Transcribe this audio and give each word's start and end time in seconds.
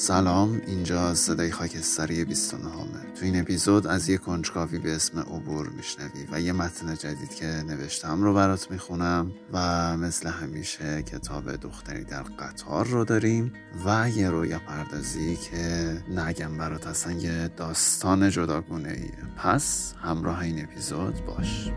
سلام 0.00 0.60
اینجا 0.66 1.14
صدای 1.14 1.50
خاکستری 1.50 2.24
29 2.24 2.70
همه 2.70 3.12
تو 3.14 3.24
این 3.24 3.40
اپیزود 3.40 3.86
از 3.86 4.08
یه 4.08 4.18
کنجکاوی 4.18 4.78
به 4.78 4.94
اسم 4.94 5.20
عبور 5.20 5.68
میشنوی 5.68 6.26
و 6.32 6.40
یه 6.40 6.52
متن 6.52 6.94
جدید 6.94 7.34
که 7.34 7.46
نوشتم 7.46 8.22
رو 8.22 8.34
برات 8.34 8.70
می‌خونم 8.70 9.32
و 9.52 9.96
مثل 9.96 10.28
همیشه 10.28 11.02
کتاب 11.02 11.56
دختری 11.56 12.04
در 12.04 12.22
قطار 12.22 12.86
رو 12.86 13.04
داریم 13.04 13.52
و 13.86 14.10
یه 14.10 14.30
رویا 14.30 14.58
پردازی 14.58 15.36
که 15.36 15.96
نگم 16.16 16.56
برات 16.58 16.86
اصلا 16.86 17.12
یه 17.12 17.48
داستان 17.48 18.30
جداگونه 18.30 18.88
ایه. 18.88 19.34
پس 19.36 19.94
همراه 20.02 20.40
این 20.40 20.62
اپیزود 20.62 21.24
باش. 21.26 21.70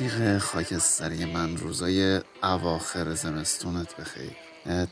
رفیق 0.00 0.38
خاکستری 0.38 1.24
من 1.24 1.56
روزای 1.56 2.20
اواخر 2.42 3.14
زمستونت 3.14 3.96
بخیر. 3.96 4.30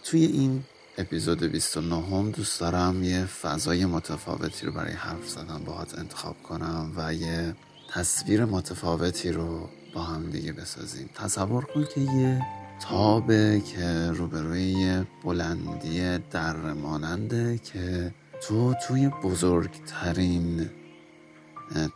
توی 0.04 0.24
این 0.24 0.64
اپیزود 0.98 1.42
29 1.44 1.94
هم 1.94 2.30
دوست 2.30 2.60
دارم 2.60 3.02
یه 3.02 3.24
فضای 3.24 3.86
متفاوتی 3.86 4.66
رو 4.66 4.72
برای 4.72 4.92
حرف 4.92 5.28
زدن 5.28 5.64
باهات 5.66 5.98
انتخاب 5.98 6.42
کنم 6.42 6.92
و 6.96 7.14
یه 7.14 7.54
تصویر 7.90 8.44
متفاوتی 8.44 9.32
رو 9.32 9.68
با 9.94 10.02
هم 10.02 10.30
دیگه 10.30 10.52
بسازیم. 10.52 11.10
تصور 11.14 11.64
کن 11.64 11.84
که 11.94 12.00
یه 12.00 12.42
تابه 12.80 13.62
که 13.66 14.10
روبروی 14.10 15.04
بلندی 15.24 16.18
در 16.18 16.56
ماننده 16.56 17.58
که 17.58 18.14
تو 18.42 18.74
توی 18.86 19.08
بزرگترین 19.08 20.70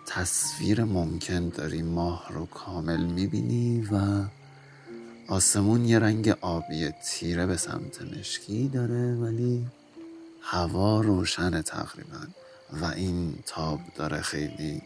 تصویر 0.07 0.85
ممکن 0.85 1.49
داری 1.49 1.83
ماه 1.83 2.29
رو 2.31 2.47
کامل 2.47 3.05
می‌بینی 3.05 3.89
و 3.93 4.25
آسمون 5.29 5.85
یه 5.85 5.99
رنگ 5.99 6.29
آبی 6.41 6.91
تیره 6.91 7.47
به 7.47 7.57
سمت 7.57 8.03
مشکی 8.03 8.69
داره 8.69 9.15
ولی 9.15 9.67
هوا 10.43 11.01
روشن 11.01 11.63
تقریبا. 11.63 12.19
و 12.73 12.85
این 12.85 13.35
تاب 13.47 13.81
داره 13.97 14.21
خیلی 14.21 14.83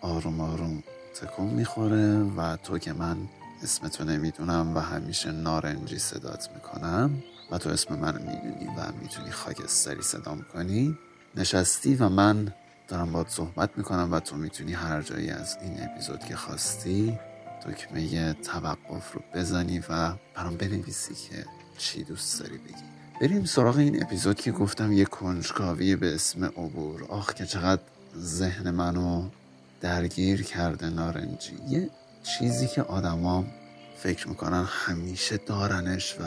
آروم 0.00 0.40
آروم 0.40 0.82
تکون 1.20 1.46
می‌خوره 1.46 2.18
و 2.18 2.56
تو 2.56 2.78
که 2.78 2.92
من 2.92 3.16
اسمتو 3.62 4.04
نمی‌دونم 4.04 4.76
و 4.76 4.80
همیشه 4.80 5.30
نارنجی 5.30 5.98
صدات 5.98 6.48
می‌کنم 6.54 7.22
و 7.50 7.58
تو 7.58 7.70
اسم 7.70 7.94
من 7.94 8.14
می‌دونی 8.14 8.66
و 8.76 8.92
می‌تونی 9.02 9.30
خاکستری 9.30 10.02
صدام 10.02 10.44
کنی 10.52 10.98
نشستی 11.36 11.94
و 11.94 12.08
من 12.08 12.54
دارم 12.90 13.12
باید 13.12 13.28
صحبت 13.28 13.70
می‌کنم 13.76 14.12
و 14.12 14.20
تو 14.20 14.36
می‌تونی 14.36 14.72
هر 14.72 15.02
جایی 15.02 15.30
از 15.30 15.56
این 15.62 15.82
اپیزود 15.82 16.24
که 16.24 16.36
خواستی 16.36 17.18
دکمه 17.66 18.32
توقف 18.32 19.12
رو 19.12 19.22
بزنی 19.34 19.78
و 19.88 20.12
برام 20.34 20.56
بنویسی 20.56 21.14
که 21.14 21.44
چی 21.78 22.04
دوست 22.04 22.40
داری 22.40 22.58
بگی. 22.58 22.74
بریم 23.20 23.44
سراغ 23.44 23.76
این 23.76 24.02
اپیزود 24.02 24.40
که 24.40 24.52
گفتم 24.52 24.92
یه 24.92 25.04
کنجکاوی 25.04 25.96
به 25.96 26.14
اسم 26.14 26.44
عبور. 26.44 27.04
آخ 27.04 27.34
که 27.34 27.46
چقدر 27.46 27.82
ذهن 28.18 28.70
منو 28.70 29.28
درگیر 29.80 30.42
کرده 30.42 30.90
نارنجی. 30.90 31.58
یه 31.68 31.90
چیزی 32.22 32.66
که 32.66 32.82
آدما 32.82 33.44
فکر 33.98 34.28
می‌کنن 34.28 34.64
همیشه 34.68 35.36
دارنش 35.36 36.16
و 36.20 36.24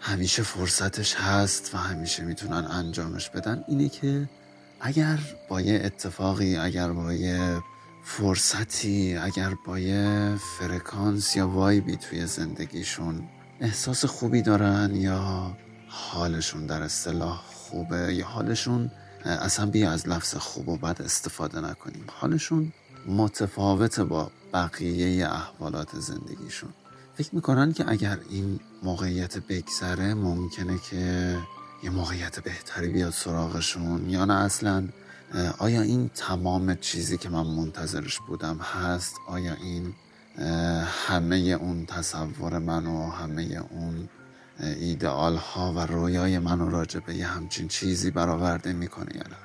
همیشه 0.00 0.42
فرصتش 0.42 1.14
هست 1.14 1.74
و 1.74 1.78
همیشه 1.78 2.24
می‌تونن 2.24 2.66
انجامش 2.70 3.30
بدن 3.30 3.64
اینه 3.68 3.88
که 3.88 4.28
اگر 4.80 5.18
با 5.48 5.60
یه 5.60 5.80
اتفاقی 5.84 6.56
اگر 6.56 6.92
با 6.92 7.12
یه 7.12 7.62
فرصتی 8.04 9.16
اگر 9.16 9.54
با 9.66 9.78
یه 9.78 10.36
فرکانس 10.58 11.36
یا 11.36 11.48
وایبی 11.48 11.96
توی 11.96 12.26
زندگیشون 12.26 13.28
احساس 13.60 14.04
خوبی 14.04 14.42
دارن 14.42 14.90
یا 14.94 15.56
حالشون 15.88 16.66
در 16.66 16.82
اصطلاح 16.82 17.42
خوبه 17.46 18.14
یا 18.14 18.26
حالشون 18.26 18.90
اصلا 19.24 19.66
بیا 19.66 19.90
از 19.90 20.08
لفظ 20.08 20.34
خوب 20.34 20.68
و 20.68 20.76
بد 20.76 21.02
استفاده 21.02 21.60
نکنیم. 21.60 22.04
حالشون 22.06 22.72
متفاوت 23.06 24.00
با 24.00 24.30
بقیه 24.54 25.28
احوالات 25.28 26.00
زندگیشون. 26.00 26.70
فکر 27.14 27.34
می‌کنن 27.34 27.72
که 27.72 27.84
اگر 27.88 28.18
این 28.30 28.60
موقعیت 28.82 29.38
بگذره 29.38 30.14
ممکنه 30.14 30.78
که 30.90 31.36
یه 31.82 31.90
موقعیت 31.90 32.40
بهتری 32.40 32.88
بیاد 32.88 33.12
سراغشون 33.12 34.10
یا 34.10 34.24
نه 34.24 34.34
اصلا؟ 34.34 34.88
آیا 35.58 35.82
این 35.82 36.08
تمام 36.08 36.74
چیزی 36.74 37.18
که 37.18 37.28
من 37.28 37.46
منتظرش 37.46 38.18
بودم 38.18 38.56
هست؟ 38.58 39.14
آیا 39.28 39.54
این 39.54 39.94
همه 41.08 41.36
اون 41.36 41.86
تصور 41.86 42.58
من 42.58 42.86
و 42.86 43.10
همه 43.10 43.62
اون 43.70 44.08
ایدئال 44.60 45.36
ها 45.36 45.72
و 45.72 45.78
رویای 45.78 46.38
من 46.38 46.70
راجع 46.70 47.00
به 47.00 47.14
یه 47.14 47.26
همچین 47.26 47.68
چیزی 47.68 48.10
برآورده 48.10 48.72
می‌کنه 48.72 49.16
یا 49.16 49.22
نه؟ 49.22 49.36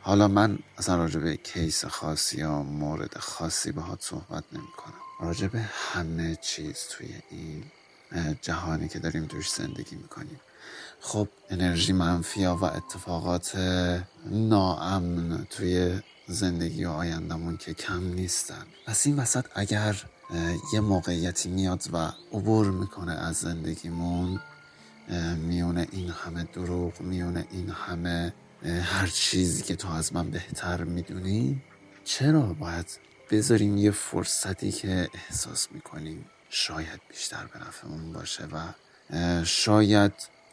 حالا 0.00 0.28
من 0.28 0.58
اصلا 0.78 0.96
راجع 0.96 1.20
به 1.20 1.36
کیس 1.36 1.84
خاصی 1.84 2.38
یا 2.38 2.62
مورد 2.62 3.18
خاصی 3.18 3.72
باهات 3.72 4.02
صحبت 4.02 4.44
نمی 4.52 4.72
کنم 4.76 4.94
راجع 5.20 5.46
به 5.46 5.60
همه 5.60 6.36
چیز 6.42 6.78
توی 6.90 7.08
این 7.30 7.64
جهانی 8.42 8.88
که 8.88 8.98
داریم 8.98 9.26
توش 9.26 9.50
زندگی 9.50 9.96
می‌کنیم. 9.96 10.40
خب 11.00 11.28
انرژی 11.50 11.92
منفی 11.92 12.46
و 12.46 12.64
اتفاقات 12.64 13.56
ناامن 14.30 15.46
توی 15.50 16.00
زندگی 16.28 16.84
و 16.84 16.90
آیندمون 16.90 17.56
که 17.56 17.74
کم 17.74 18.04
نیستن. 18.04 18.66
پس 18.86 19.06
این 19.06 19.16
وسط 19.16 19.44
اگر 19.54 19.96
یه 20.72 20.80
موقعیتی 20.80 21.48
میاد 21.48 21.84
و 21.92 22.12
عبور 22.32 22.70
می‌کنه 22.70 23.12
از 23.12 23.36
زندگیمون 23.36 24.40
میونه 25.36 25.88
این 25.92 26.10
همه 26.10 26.44
دروغ 26.44 27.00
میونه 27.00 27.46
این 27.50 27.70
همه 27.70 28.34
هر 28.82 29.06
چیزی 29.06 29.62
که 29.62 29.76
تو 29.76 29.92
از 29.92 30.12
من 30.12 30.30
بهتر 30.30 30.84
می‌دونی 30.84 31.62
چرا 32.04 32.42
باید 32.42 32.98
بذاریم 33.30 33.76
یه 33.76 33.90
فرصتی 33.90 34.72
که 34.72 35.08
احساس 35.14 35.68
می‌کنیم 35.72 36.26
شاید 36.50 37.00
بیشتر 37.08 37.46
به 37.54 37.60
نفعمون 37.66 38.12
باشه 38.12 38.44
و 38.44 39.44
شاید 39.44 40.12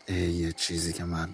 یه 0.09 0.51
چیزی 0.51 0.93
که 0.93 1.03
من 1.03 1.29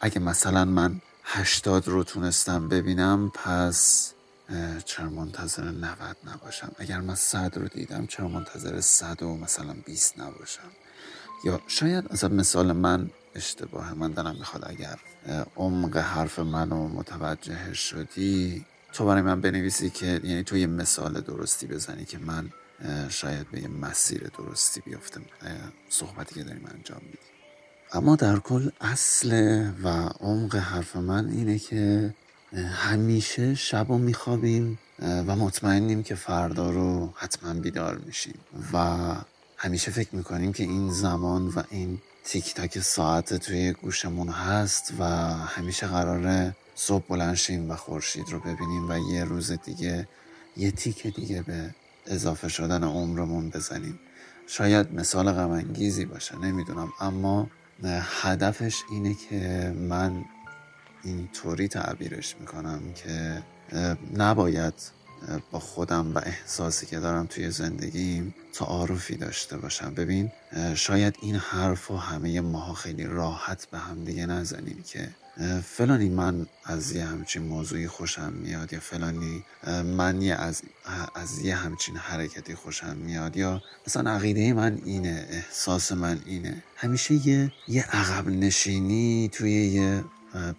اگه 0.00 0.18
مثلا 0.18 0.64
من 0.64 1.00
هشتاد 1.24 1.88
رو 1.88 2.04
تونستم 2.04 2.68
ببینم 2.68 3.30
پس 3.34 4.12
چرا 4.84 5.10
منتظر 5.10 5.62
90 5.62 6.16
نباشم؟ 6.26 6.72
اگر 6.78 7.00
من 7.00 7.14
صد 7.14 7.58
رو 7.58 7.68
دیدم 7.68 8.06
چرا 8.06 8.28
منتظر 8.28 8.80
صد 8.80 9.22
و 9.22 9.36
مثلا 9.36 9.74
20 9.86 10.20
نباشم؟ 10.20 10.70
یا 11.44 11.60
شاید 11.66 12.12
مثلا 12.12 12.34
مثال 12.34 12.72
من 12.72 13.10
اشتباه 13.34 13.94
من 13.94 14.12
دارم 14.12 14.36
می‌خواد 14.38 14.64
اگر 14.66 14.98
عمق 15.56 15.96
حرف 15.96 16.38
منو 16.38 16.88
متوجه 16.88 17.72
شدی 17.72 18.64
تو 18.92 19.06
برای 19.06 19.22
من 19.22 19.40
بنویسی 19.40 19.90
که 19.90 20.06
یعنی 20.24 20.42
تو 20.42 20.56
یه 20.56 20.66
مثال 20.66 21.20
درستی 21.20 21.66
بزنی 21.66 22.04
که 22.04 22.18
من 22.18 22.50
شاید 23.08 23.50
به 23.50 23.60
یه 23.60 23.68
مسیر 23.68 24.30
درستی 24.38 24.80
بیفتم 24.80 25.22
صحبتی 25.88 26.34
که 26.34 26.42
داریم 26.42 26.66
انجام 26.74 27.00
میدیم 27.04 27.37
اما 27.92 28.16
در 28.16 28.38
کل 28.38 28.70
اصل 28.80 29.32
و 29.82 29.88
عمق 30.20 30.56
حرف 30.56 30.96
من 30.96 31.28
اینه 31.30 31.58
که 31.58 32.14
همیشه 32.56 33.54
شب 33.54 33.90
و 33.90 33.98
میخوابیم 33.98 34.78
و 35.02 35.36
مطمئنیم 35.36 36.02
که 36.02 36.14
فردا 36.14 36.70
رو 36.70 37.12
حتما 37.16 37.54
بیدار 37.54 37.98
میشیم. 38.06 38.38
و 38.72 38.96
همیشه 39.56 39.90
فکر 39.90 40.16
می‌کنیم 40.16 40.52
که 40.52 40.62
این 40.62 40.92
زمان 40.92 41.48
و 41.48 41.62
این 41.70 41.98
تیک 42.24 42.54
تاک 42.54 42.78
ساعت 42.78 43.34
توی 43.34 43.72
گوشمون 43.72 44.28
هست 44.28 44.92
و 44.98 45.04
همیشه 45.34 45.86
قراره 45.86 46.56
صبح 46.74 47.04
بلند 47.08 47.34
شیم 47.34 47.70
و 47.70 47.76
خورشید 47.76 48.30
رو 48.30 48.40
ببینیم 48.40 48.90
و 48.90 48.98
یه 49.12 49.24
روز 49.24 49.52
دیگه 49.52 50.08
یه 50.56 50.70
تیک 50.70 51.06
دیگه 51.06 51.42
به 51.42 51.74
اضافه 52.06 52.48
شدن 52.48 52.84
عمرمون 52.84 53.50
بزنیم. 53.50 53.98
شاید 54.46 54.94
مثال 54.94 55.32
غمانگیزی 55.32 56.04
باشه 56.04 56.38
نمی‌دونم. 56.38 56.88
اما 57.00 57.50
هدفش 57.84 58.82
اینه 58.90 59.14
که 59.14 59.72
من 59.76 60.24
اینطوری 61.04 61.68
تعبیرش 61.68 62.36
می‌کنم 62.40 62.80
که 62.92 63.42
نباید 64.16 64.74
با 65.50 65.58
خودم 65.58 66.14
و 66.14 66.18
احساسی 66.18 66.86
که 66.86 66.98
دارم 67.00 67.26
توی 67.26 67.50
زندگیم 67.50 68.34
تعارفی 68.52 69.16
داشته 69.16 69.56
باشم. 69.56 69.94
ببین 69.94 70.32
شاید 70.74 71.16
این 71.22 71.36
حرف 71.36 71.90
و 71.90 71.96
همه 71.96 72.40
ماها 72.40 72.74
خیلی 72.74 73.04
راحت 73.04 73.66
به 73.70 73.78
هم 73.78 74.04
دیگه 74.04 74.26
نزنیم 74.26 74.84
که 74.86 75.08
فلانی 75.64 76.08
من 76.08 76.46
از 76.64 76.92
یه 76.92 77.04
همچین 77.04 77.42
موضوعی 77.42 77.88
خوشم 77.88 78.32
میاد 78.32 78.72
یا 78.72 78.80
فلانی 78.80 79.44
من 79.96 80.22
یه 80.22 80.34
از, 80.34 80.62
از 81.14 81.38
یه 81.38 81.54
همچین 81.56 81.96
حرکتی 81.96 82.54
خوشم 82.54 82.96
میاد 82.96 83.36
یا 83.36 83.62
مثلا 83.86 84.10
عقیده 84.10 84.52
من 84.52 84.80
اینه 84.84 85.26
احساس 85.30 85.92
من 85.92 86.20
اینه. 86.26 86.62
همیشه 86.76 87.26
یه 87.26 87.52
یه 87.68 87.82
عقب 87.82 88.28
نشینی 88.28 89.30
توی 89.32 89.66
یه 89.66 90.04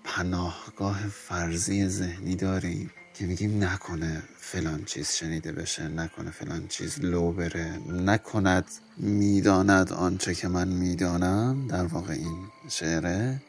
پناهگاه 0.03 0.99
فرضی 1.07 1.87
ذهنی 1.87 2.35
داریم. 2.35 2.91
که 3.19 3.25
میگیم 3.25 3.63
نکنه 3.63 4.23
فلان 4.37 4.85
چیز 4.85 5.11
شنیده 5.11 5.51
بشه 5.51 5.87
نکنه 5.87 6.31
فلان 6.31 6.67
چیز 6.67 6.99
لو 6.99 7.31
بره. 7.31 7.79
نکند 7.91 8.65
می‌داند 8.97 9.93
آنچه 9.93 10.35
که 10.35 10.47
من 10.47 10.67
می‌دانم 10.67 11.67
در 11.67 11.83
واقع 11.83 12.13
این 12.13 12.37
شعره. 12.69 13.41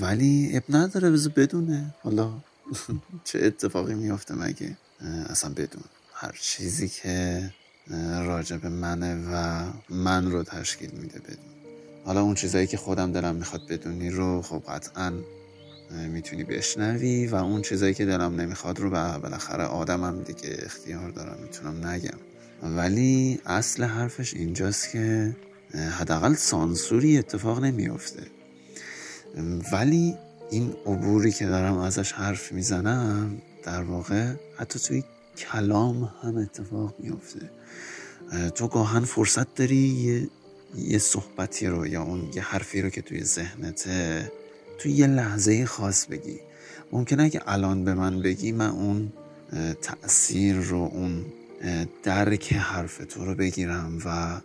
ولی 0.00 0.50
اب 0.54 0.62
نداره 0.68 1.10
بذار 1.10 1.32
بدونه. 1.36 1.94
حالا 2.02 2.32
چه 3.24 3.38
اتفاقی 3.42 3.94
میافته 3.94 4.34
مگه؟ 4.34 4.76
اصلا 5.28 5.50
بدون. 5.50 5.84
هر 6.14 6.34
چیزی 6.40 6.88
که 6.88 7.50
راجب 8.24 8.66
منه 8.66 9.14
و 9.32 9.64
من 9.88 10.30
رو 10.30 10.42
تشکیل 10.42 10.90
میده 10.90 11.18
بدون. 11.18 11.52
حالا 12.04 12.22
اون 12.22 12.34
چیزایی 12.34 12.66
که 12.66 12.76
خودم 12.76 13.12
دلم 13.12 13.34
می‌خواد 13.34 13.66
بدونی 13.68 14.10
رو 14.10 14.42
خب 14.42 14.62
قطعا 14.68 15.12
می‌تونی 15.90 16.44
بشنوی 16.44 17.26
و 17.26 17.34
اون 17.34 17.62
چیزایی 17.62 17.94
که 17.94 18.04
دلم 18.04 18.40
نمی‌خواد 18.40 18.80
رو 18.80 18.90
بالاخره 18.90 19.64
آدمم 19.64 20.22
دیگه 20.22 20.56
اختیار 20.58 21.10
دارم 21.10 21.38
می‌تونم 21.42 21.86
نگم. 21.86 22.18
ولی 22.62 23.40
اصل 23.46 23.84
حرفش 23.84 24.34
اینجاست 24.34 24.90
که 24.90 25.36
حداقل 25.98 26.34
سانسوری 26.34 27.18
اتفاق 27.18 27.64
نمیافته. 27.64 28.22
ولی 29.72 30.14
این 30.50 30.74
عبوری 30.86 31.32
که 31.32 31.46
دارم 31.46 31.78
ازش 31.78 32.12
حرف 32.12 32.52
می‌زنم 32.52 33.42
در 33.62 33.82
واقع 33.82 34.32
حتی 34.56 34.78
توی 34.78 35.04
کلام 35.36 36.12
هم 36.22 36.36
اتفاق 36.36 36.94
میافته. 36.98 37.50
تو 38.54 38.68
گاهن 38.68 39.04
فرصت 39.04 39.54
داری 39.54 39.76
یه, 39.76 40.28
یه 40.76 40.98
صحبتی 40.98 41.66
رو 41.66 41.86
یا 41.86 42.02
اون 42.02 42.30
یه 42.34 42.42
حرفی 42.42 42.82
رو 42.82 42.90
که 42.90 43.02
توی 43.02 43.24
ذهنته 43.24 44.32
توی 44.78 44.92
یه 44.92 45.06
لحظه 45.06 45.66
خاص 45.66 46.06
بگی. 46.06 46.40
ممکنه 46.92 47.30
که 47.30 47.40
الان 47.46 47.84
به 47.84 47.94
من 47.94 48.22
بگی 48.22 48.52
من 48.52 48.70
اون 48.70 49.12
تأثیر 49.82 50.56
رو 50.56 50.90
اون 50.92 51.24
درک 52.02 52.52
حرف 52.52 53.00
تو 53.08 53.24
رو 53.24 53.34
بگیرم 53.34 53.98
و 54.04 54.40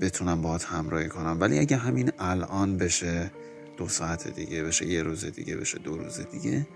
بتونم 0.00 0.42
باهات 0.42 0.64
همراهی 0.64 1.08
کنم. 1.08 1.36
ولی 1.40 1.58
اگه 1.58 1.76
همین 1.76 2.12
الان 2.18 2.76
بشه 2.76 3.30
دو 3.76 3.88
ساعت 3.88 4.34
دیگه 4.34 4.62
بشه 4.62 4.86
یه 4.86 5.02
روز 5.02 5.24
دیگه 5.24 5.56
بشه 5.56 5.78
دو 5.78 5.96
روز 5.96 6.20
دیگه 6.32 6.66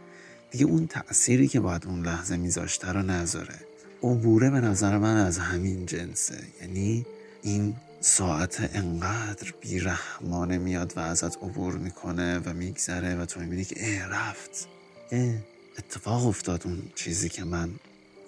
دیگه 0.51 0.65
اون 0.65 0.87
تأثیری 0.87 1.49
که 1.49 1.61
باید 1.61 1.87
اون 1.87 2.07
لحظه 2.07 2.37
میذاشته 2.37 2.93
رو 2.93 3.03
نذاره. 3.03 3.59
عبوره 4.03 4.51
به 4.51 4.61
نظر 4.61 4.99
من 4.99 5.17
از 5.17 5.39
همین 5.39 5.87
جنسه. 5.87 6.39
یعنی 6.61 7.07
این 7.43 7.75
ساعت 8.07 8.71
انقدر 8.77 9.55
بیرحمانه 9.61 10.59
میاد 10.59 10.93
و 10.97 11.01
ازت 11.01 11.37
عبور 11.37 11.75
می‌کنه 11.75 12.39
و 12.39 12.53
میگذره 12.53 13.15
و 13.15 13.25
تو 13.25 13.41
می‌بینی 13.41 13.65
که 13.65 13.75
اه 13.79 14.09
رفت. 14.09 14.69
اه 15.11 15.35
اتفاق 15.79 16.27
افتاد 16.27 16.63
اون 16.65 16.83
چیزی 16.95 17.29
که 17.29 17.45
من 17.45 17.71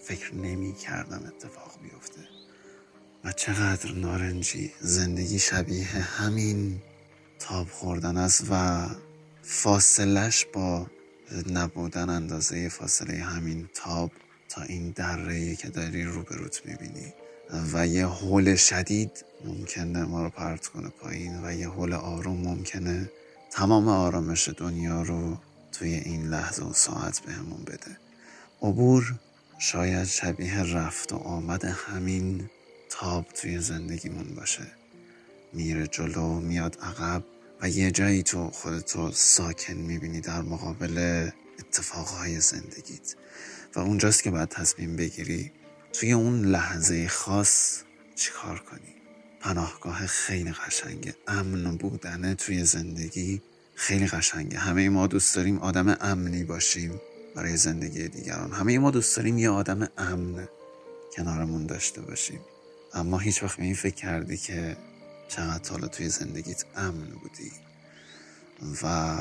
فکر 0.02 0.34
نمی 0.34 0.74
کردم 0.74 1.22
اتفاق 1.26 1.78
بیفته. 1.82 2.20
و 3.24 3.32
چقدر 3.32 3.92
نارنجی. 3.92 4.72
زندگی 4.80 5.38
شبیه 5.38 5.86
همین 5.86 6.82
تاب 7.38 7.68
خوردن 7.68 8.16
است 8.16 8.44
و 8.50 8.86
فاصلش 9.42 10.46
با 10.52 10.86
نبودن 11.50 12.10
اندازه 12.10 12.68
فاصله 12.68 13.22
همین 13.22 13.68
تاب 13.74 14.12
تا 14.48 14.62
این 14.62 14.90
دره 14.90 15.56
که 15.56 15.68
داری 15.68 16.04
روبروت 16.04 16.62
می‌بینی. 16.66 17.12
و 17.72 17.86
یه 17.86 18.06
حول 18.06 18.56
شدید 18.56 19.24
ممکنه 19.44 20.04
ما 20.04 20.24
رو 20.24 20.30
پرت 20.30 20.66
کنه 20.66 20.88
پایین 20.88 21.44
و 21.44 21.52
یه 21.52 21.68
حول 21.68 21.92
آروم 21.92 22.40
ممکنه 22.40 23.10
تمام 23.50 23.88
آرامش 23.88 24.48
دنیا 24.48 25.02
رو 25.02 25.36
توی 25.72 25.94
این 25.94 26.28
لحظه 26.28 26.62
و 26.64 26.72
ساعت 26.72 27.20
بهمون 27.20 27.64
به 27.64 27.72
بده. 27.72 27.96
عبور 28.62 29.14
شاید 29.58 30.04
شبیه 30.04 30.62
رفت 30.62 31.12
و 31.12 31.16
آمد 31.16 31.64
همین 31.64 32.50
تاب 32.90 33.26
توی 33.28 33.60
زندگیمون 33.60 34.34
باشه. 34.34 34.66
میره 35.52 35.86
جلو 35.86 36.40
میاد 36.40 36.78
عقب 36.82 37.24
و 37.62 37.68
یه 37.68 37.90
جایی 37.90 38.22
تو 38.22 38.50
خودتو 38.50 39.12
ساکن 39.12 39.74
می‌بینی 39.74 40.20
در 40.20 40.42
مقابل 40.42 41.28
اتفاقهای 41.58 42.40
زندگیت. 42.40 43.14
و 43.74 43.80
اونجاست 43.80 44.22
که 44.22 44.30
باید 44.30 44.48
تصمیم 44.48 44.96
بگیری 44.96 45.52
توی 46.00 46.12
اون 46.12 46.44
لحظه 46.44 47.08
خاص 47.08 47.82
چیکار 48.16 48.58
کنی؟ 48.58 48.94
پناهگاه 49.40 50.06
خیلی 50.06 50.52
قشنگه. 50.52 51.14
امن 51.28 51.76
بودنه 51.76 52.34
توی 52.34 52.64
زندگی 52.64 53.42
خیلی 53.74 54.06
قشنگه. 54.06 54.58
همه 54.58 54.88
ما 54.88 55.06
دوست 55.06 55.36
داریم 55.36 55.58
آدم 55.58 55.96
امنی 56.00 56.44
باشیم 56.44 57.00
برای 57.34 57.56
زندگی 57.56 58.08
دیگران. 58.08 58.52
همه 58.52 58.78
ما 58.78 58.90
دوست 58.90 59.16
داریم 59.16 59.38
یه 59.38 59.50
آدم 59.50 59.88
امن 59.98 60.48
کنارمون 61.16 61.66
داشته 61.66 62.00
باشیم. 62.00 62.40
اما 62.94 63.18
هیچ 63.18 63.42
وقت 63.42 63.56
به 63.56 63.64
این 63.64 63.74
فکر 63.74 63.94
کردی 63.94 64.36
که 64.36 64.76
چقدر 65.28 65.70
حالا 65.70 65.88
توی 65.88 66.08
زندگیت 66.08 66.64
امن 66.76 67.06
بودی 67.06 67.52
و 68.82 69.14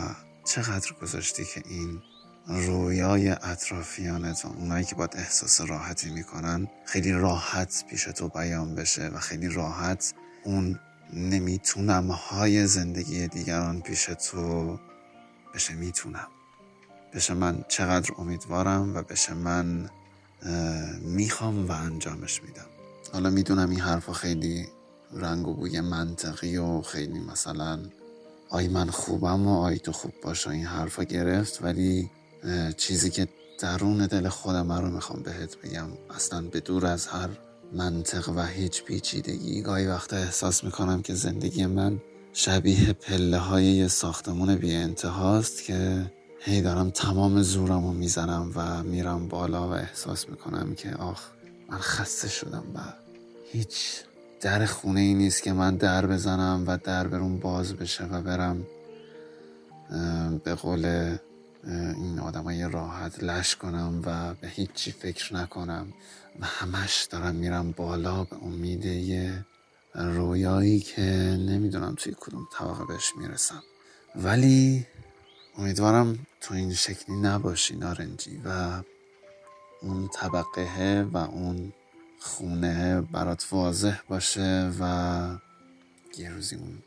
چقدر 0.45 0.93
گذاشتی 1.01 1.45
که 1.45 1.63
این 1.65 2.01
رویای 2.47 3.29
اطرافیانت 3.29 4.45
و 4.45 4.47
اونایی 4.47 4.85
که 4.85 4.95
باید 4.95 5.15
احساس 5.17 5.61
راحتی 5.61 6.09
می‌کنن 6.09 6.67
خیلی 6.85 7.11
راحت 7.11 7.83
پیش 7.89 8.03
تو 8.03 8.27
بیان 8.27 8.75
بشه 8.75 9.07
و 9.07 9.19
خیلی 9.19 9.49
راحت 9.49 10.13
اون 10.43 10.79
نمی‌تونم 11.13 12.11
های 12.11 12.67
زندگی 12.67 13.27
دیگران 13.27 13.81
پیش 13.81 14.05
تو 14.05 14.79
بشه. 15.53 15.73
می‌تونم. 15.73 16.27
بشه 17.13 17.33
من 17.33 17.65
چقدر 17.67 18.11
امیدوارم 18.17 18.95
و 18.95 19.01
بشه 19.01 19.33
من 19.33 19.89
می‌خوام 21.01 21.67
و 21.67 21.71
انجامش 21.71 22.43
میدم. 22.43 22.65
حالا 23.13 23.29
می‌دونم 23.29 23.69
این 23.69 23.79
حرفا 23.79 24.13
خیلی 24.13 24.67
رنگ 25.13 25.47
و 25.47 25.53
بوی 25.53 25.81
منطقی 25.81 26.57
و 26.57 26.81
خیلی 26.81 27.19
مثلا 27.19 27.79
آی 28.49 28.67
من 28.67 28.89
خوبم 28.89 29.47
و 29.47 29.59
آی 29.59 29.79
تو 29.79 29.91
خوب 29.91 30.13
باش 30.23 30.47
این 30.47 30.65
حرفا 30.65 31.03
گرفت 31.03 31.63
ولی 31.63 32.11
چیزی 32.77 33.09
که 33.09 33.27
درون 33.59 34.07
دل 34.07 34.29
خودم 34.29 34.71
رو 34.71 34.89
می‌خوام 34.89 35.23
بهت 35.23 35.57
بگم. 35.57 35.87
اصلا 36.15 36.41
به 36.41 36.59
دور 36.59 36.85
از 36.85 37.07
هر 37.07 37.29
منطق 37.73 38.29
و 38.29 38.45
هیچ 38.45 38.83
پیچیدگی 38.83 39.61
گاهی 39.61 39.87
وقتا 39.87 40.15
احساس 40.15 40.63
می‌کنم 40.63 41.01
که 41.01 41.13
زندگی 41.13 41.65
من 41.65 42.01
شبیه 42.33 42.93
پله 42.93 43.37
های 43.37 43.63
یه 43.63 43.87
ساختمون 43.87 44.55
بی 44.55 44.75
انتهاست 44.75 45.63
که 45.63 46.11
هی 46.39 46.61
دارم 46.61 46.89
تمام 46.89 47.41
زورم 47.41 47.85
رو 47.87 47.93
می‌زنم 47.93 48.51
و 48.55 48.83
میرم 48.83 49.27
بالا 49.27 49.69
و 49.69 49.71
احساس 49.71 50.29
می‌کنم 50.29 50.75
که 50.75 50.95
آخ 50.95 51.21
من 51.69 51.77
خسته 51.77 52.27
شدم 52.27 52.63
و 52.75 52.79
هیچ 53.51 54.03
در 54.41 54.65
خونه 54.65 54.99
ای 54.99 55.13
نیست 55.13 55.43
که 55.43 55.53
من 55.53 55.75
در 55.75 56.05
بزنم 56.05 56.63
و 56.67 56.77
در 56.77 57.07
برون 57.07 57.39
باز 57.39 57.73
بشه 57.73 58.05
و 58.05 58.21
برم 58.21 58.67
به 60.43 60.55
قول 60.55 61.15
این 61.67 62.19
آدمای 62.19 62.69
راحت 62.69 63.23
لش 63.23 63.55
کنم 63.55 64.01
و 64.05 64.33
به 64.33 64.47
هیچی 64.47 64.91
فکر 64.91 65.35
نکنم 65.35 65.93
و 66.39 66.45
همش 66.45 67.07
دارم 67.11 67.35
میرم 67.35 67.71
بالا 67.71 68.23
به 68.23 68.35
امید 68.43 68.85
یه 68.85 69.45
رویایی 69.95 70.79
که 70.79 71.01
نمی‌دونم 71.39 71.95
توی 71.97 72.15
کدوم 72.19 72.47
طبقه 72.57 72.85
بهش 72.85 73.11
می‌رسم. 73.17 73.63
ولی 74.15 74.87
امیدوارم 75.57 76.19
تو 76.41 76.53
این 76.53 76.73
شکلی 76.73 77.15
نباشی 77.15 77.75
نارنجی 77.75 78.41
و 78.45 78.81
اون 79.81 80.09
طبقه 80.13 81.07
و 81.13 81.17
اون 81.17 81.73
خونه 82.19 83.01
برات 83.01 83.47
واضح 83.51 83.99
باشه 84.07 84.71
و 84.79 85.37
یه 86.17 86.29
روزی 86.29 86.55
اون 86.55 86.77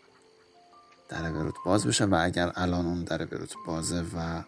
در 1.09 1.33
بروت 1.33 1.55
باز 1.65 1.87
بشه 1.87 2.05
و 2.05 2.15
اگر 2.15 2.53
الان 2.55 2.87
اون 2.87 3.05
در 3.05 3.25
بروت 3.25 3.55
بازه 3.67 4.05
و 4.17 4.43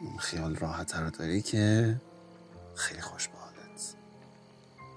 اون 0.00 0.18
خیال 0.18 0.56
راحت 0.56 0.94
رو 0.94 1.10
داری 1.10 1.42
که 1.42 1.96
خیلی 2.74 3.00
خوش 3.00 3.26
حالت. 3.26 3.94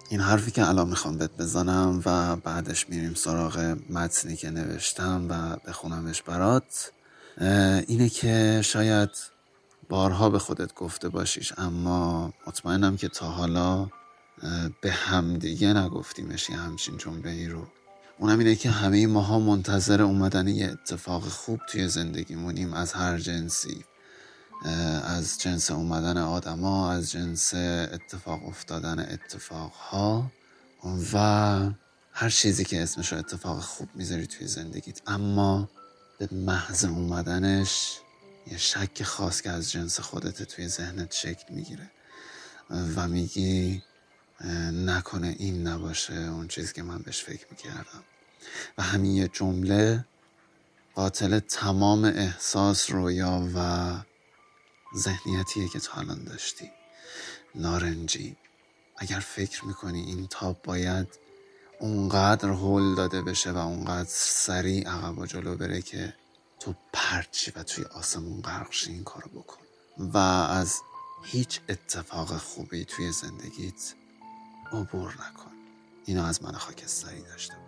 این 0.10 0.20
حرفی 0.20 0.52
که 0.52 0.68
الان 0.68 0.88
می‌خوام 0.90 1.18
بهت 1.18 1.38
بزنم 1.38 2.02
و 2.06 2.36
بعدش 2.36 2.90
میریم 2.90 3.14
سراغ 3.14 3.78
متنی 3.90 4.36
که 4.36 4.50
نوشتم 4.50 5.28
و 5.30 5.56
بخونمش 5.70 6.22
برات 6.22 6.92
اینه 7.88 8.10
که 8.10 8.62
شاید 8.64 9.10
بارها 9.90 10.30
به 10.30 10.40
خودت 10.40 10.74
گفته 10.74 11.10
باشیش 11.10 11.54
اما 11.58 12.34
مطمئنم 12.48 12.98
که 12.98 13.08
تا 13.08 13.26
حالا 13.26 13.90
به 14.82 14.92
همدیگه 14.92 15.74
نگفتیمش 15.74 16.50
یه 16.50 16.58
همچین 16.58 16.98
جمله 16.98 17.30
ای 17.30 17.48
رو. 17.48 17.68
اونم 18.20 18.40
اینه 18.40 18.56
که 18.56 18.70
همه 18.70 19.08
ماها 19.08 19.40
منتظر 19.40 20.02
اومدن 20.02 20.48
یه 20.48 20.72
اتفاق 20.72 21.24
خوب 21.24 21.60
توی 21.70 21.88
زندگیمونیم 21.88 22.74
از 22.74 22.94
هر 22.94 23.18
جنسی. 23.18 23.86
از 25.04 25.40
جنس 25.40 25.72
اومدن 25.72 26.18
آدما 26.18 26.92
از 26.92 27.12
جنس 27.12 27.54
اتفاق 27.54 28.48
افتادن 28.48 29.00
اتفاقها. 29.00 30.32
و 31.14 31.18
هر 32.12 32.30
چیزی 32.30 32.66
که 32.66 32.84
اسمش 32.84 33.14
رو 33.14 33.20
اتفاق 33.20 33.60
خوب 33.60 33.90
می‌ذاری 33.96 34.28
توی 34.28 34.48
زندگیت. 34.48 35.02
اما 35.08 35.70
به 36.18 36.30
محض 36.32 36.86
اومدنش 36.86 37.98
یه 38.48 38.58
شک 38.58 39.04
خاص 39.04 39.42
که 39.42 39.50
از 39.50 39.72
جنس 39.72 40.00
خودت 40.00 40.44
توی 40.44 40.68
ذهنت 40.68 41.14
شکل 41.14 41.54
می‌گیره. 41.54 41.92
و 42.96 43.08
میگی 43.08 43.84
نکنه 44.72 45.36
این 45.40 45.68
نباشه 45.68 46.14
اون 46.14 46.48
چیزی 46.48 46.74
که 46.74 46.84
من 46.84 46.98
بهش 46.98 47.24
فکر 47.24 47.46
می‌کردم. 47.52 48.04
و 48.78 48.84
همین 48.84 49.12
یه 49.16 49.28
جمله 49.28 50.06
قاتل 50.96 51.40
تمام 51.40 52.06
احساس 52.06 52.92
رویا 52.92 53.50
و 53.56 53.94
ذهنیتیه 54.96 55.68
که 55.68 55.80
تا 55.80 56.02
الان 56.02 56.24
داشتی. 56.24 56.72
نارنجی. 57.56 58.36
اگر 58.98 59.20
فکر 59.20 59.66
می‌کنی 59.66 60.02
این 60.02 60.28
تاب 60.28 60.62
باید 60.64 61.08
اونقدر 61.80 62.50
هول 62.50 62.96
داده 62.96 63.22
بشه 63.22 63.52
و 63.52 63.58
اونقدر 63.58 64.10
سریع 64.10 64.90
عقب 64.90 65.18
و 65.20 65.26
جلو 65.26 65.56
بره 65.56 65.82
که 65.82 66.14
تو 66.60 66.76
پرچی 66.94 67.52
و 67.56 67.64
توی 67.64 67.84
آسمون 67.84 68.42
غرق 68.42 68.74
این 68.88 69.04
کارو 69.04 69.30
بکن. 69.30 69.62
و 69.98 70.18
از 70.18 70.82
هیچ 71.24 71.60
اتفاق 71.70 72.38
خوبی 72.38 72.86
توی 72.86 73.12
زندگیت 73.12 73.94
عبور 74.72 75.14
نکن. 75.14 75.52
اینو 76.06 76.24
از 76.24 76.44
من 76.44 76.52
خاکستری 76.52 77.22
داشته 77.22 77.61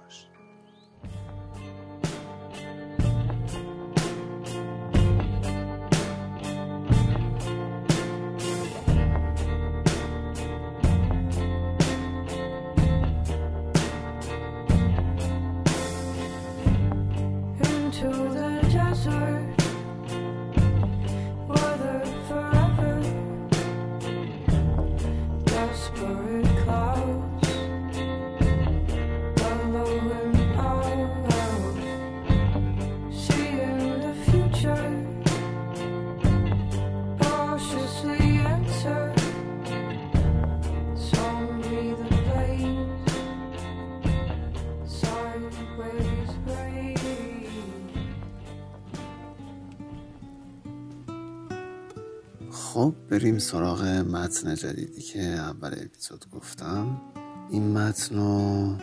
بریم 53.23 53.39
سراغ 53.39 53.81
متن 53.83 54.55
جدیدی 54.55 55.01
که 55.01 55.21
اول 55.21 55.73
اپیزود 55.73 56.25
گفتم. 56.31 57.01
این 57.49 57.77
متن 57.77 58.15
رو 58.15 58.75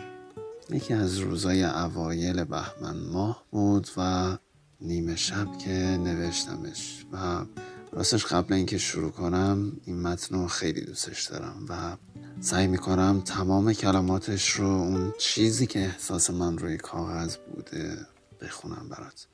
یکی 0.69 0.93
از 0.93 1.17
روزای 1.17 1.63
اوایل 1.63 2.43
بهمن 2.43 2.97
ماه 3.11 3.45
بود 3.51 3.89
و 3.97 4.37
نیمه 4.81 5.15
شب 5.15 5.57
که 5.57 5.69
نوشتمش 6.03 7.05
و 7.13 7.45
راستش 7.91 8.25
قبل 8.25 8.53
اینکه 8.53 8.77
شروع 8.77 9.11
کنم 9.11 9.71
این 9.85 10.01
متن 10.01 10.35
رو 10.35 10.47
خیلی 10.47 10.81
دوستش 10.85 11.23
دارم 11.23 11.65
و 11.69 11.97
سعی 12.39 12.67
می‌کنم 12.67 13.21
تمام 13.25 13.73
کلماتش 13.73 14.49
رو 14.51 14.67
اون 14.67 15.13
چیزی 15.19 15.67
که 15.67 15.79
احساس 15.79 16.29
من 16.29 16.57
روی 16.57 16.77
کاغذ 16.77 17.35
بوده 17.35 17.97
بخونم 18.41 18.89
برات. 18.89 19.27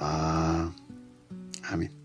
و 0.00 0.04
همین. 1.62 1.97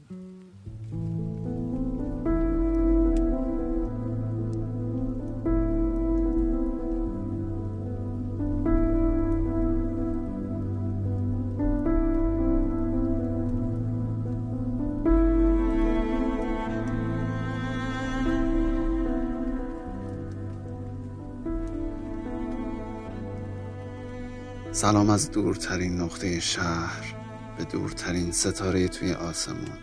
سلام 24.83 25.09
از 25.09 25.31
دورترین 25.31 26.01
نقطه 26.01 26.39
شهر 26.39 27.15
به 27.57 27.63
دورترین 27.63 28.31
ستاره 28.31 28.87
توی 28.87 29.13
آسمون 29.13 29.77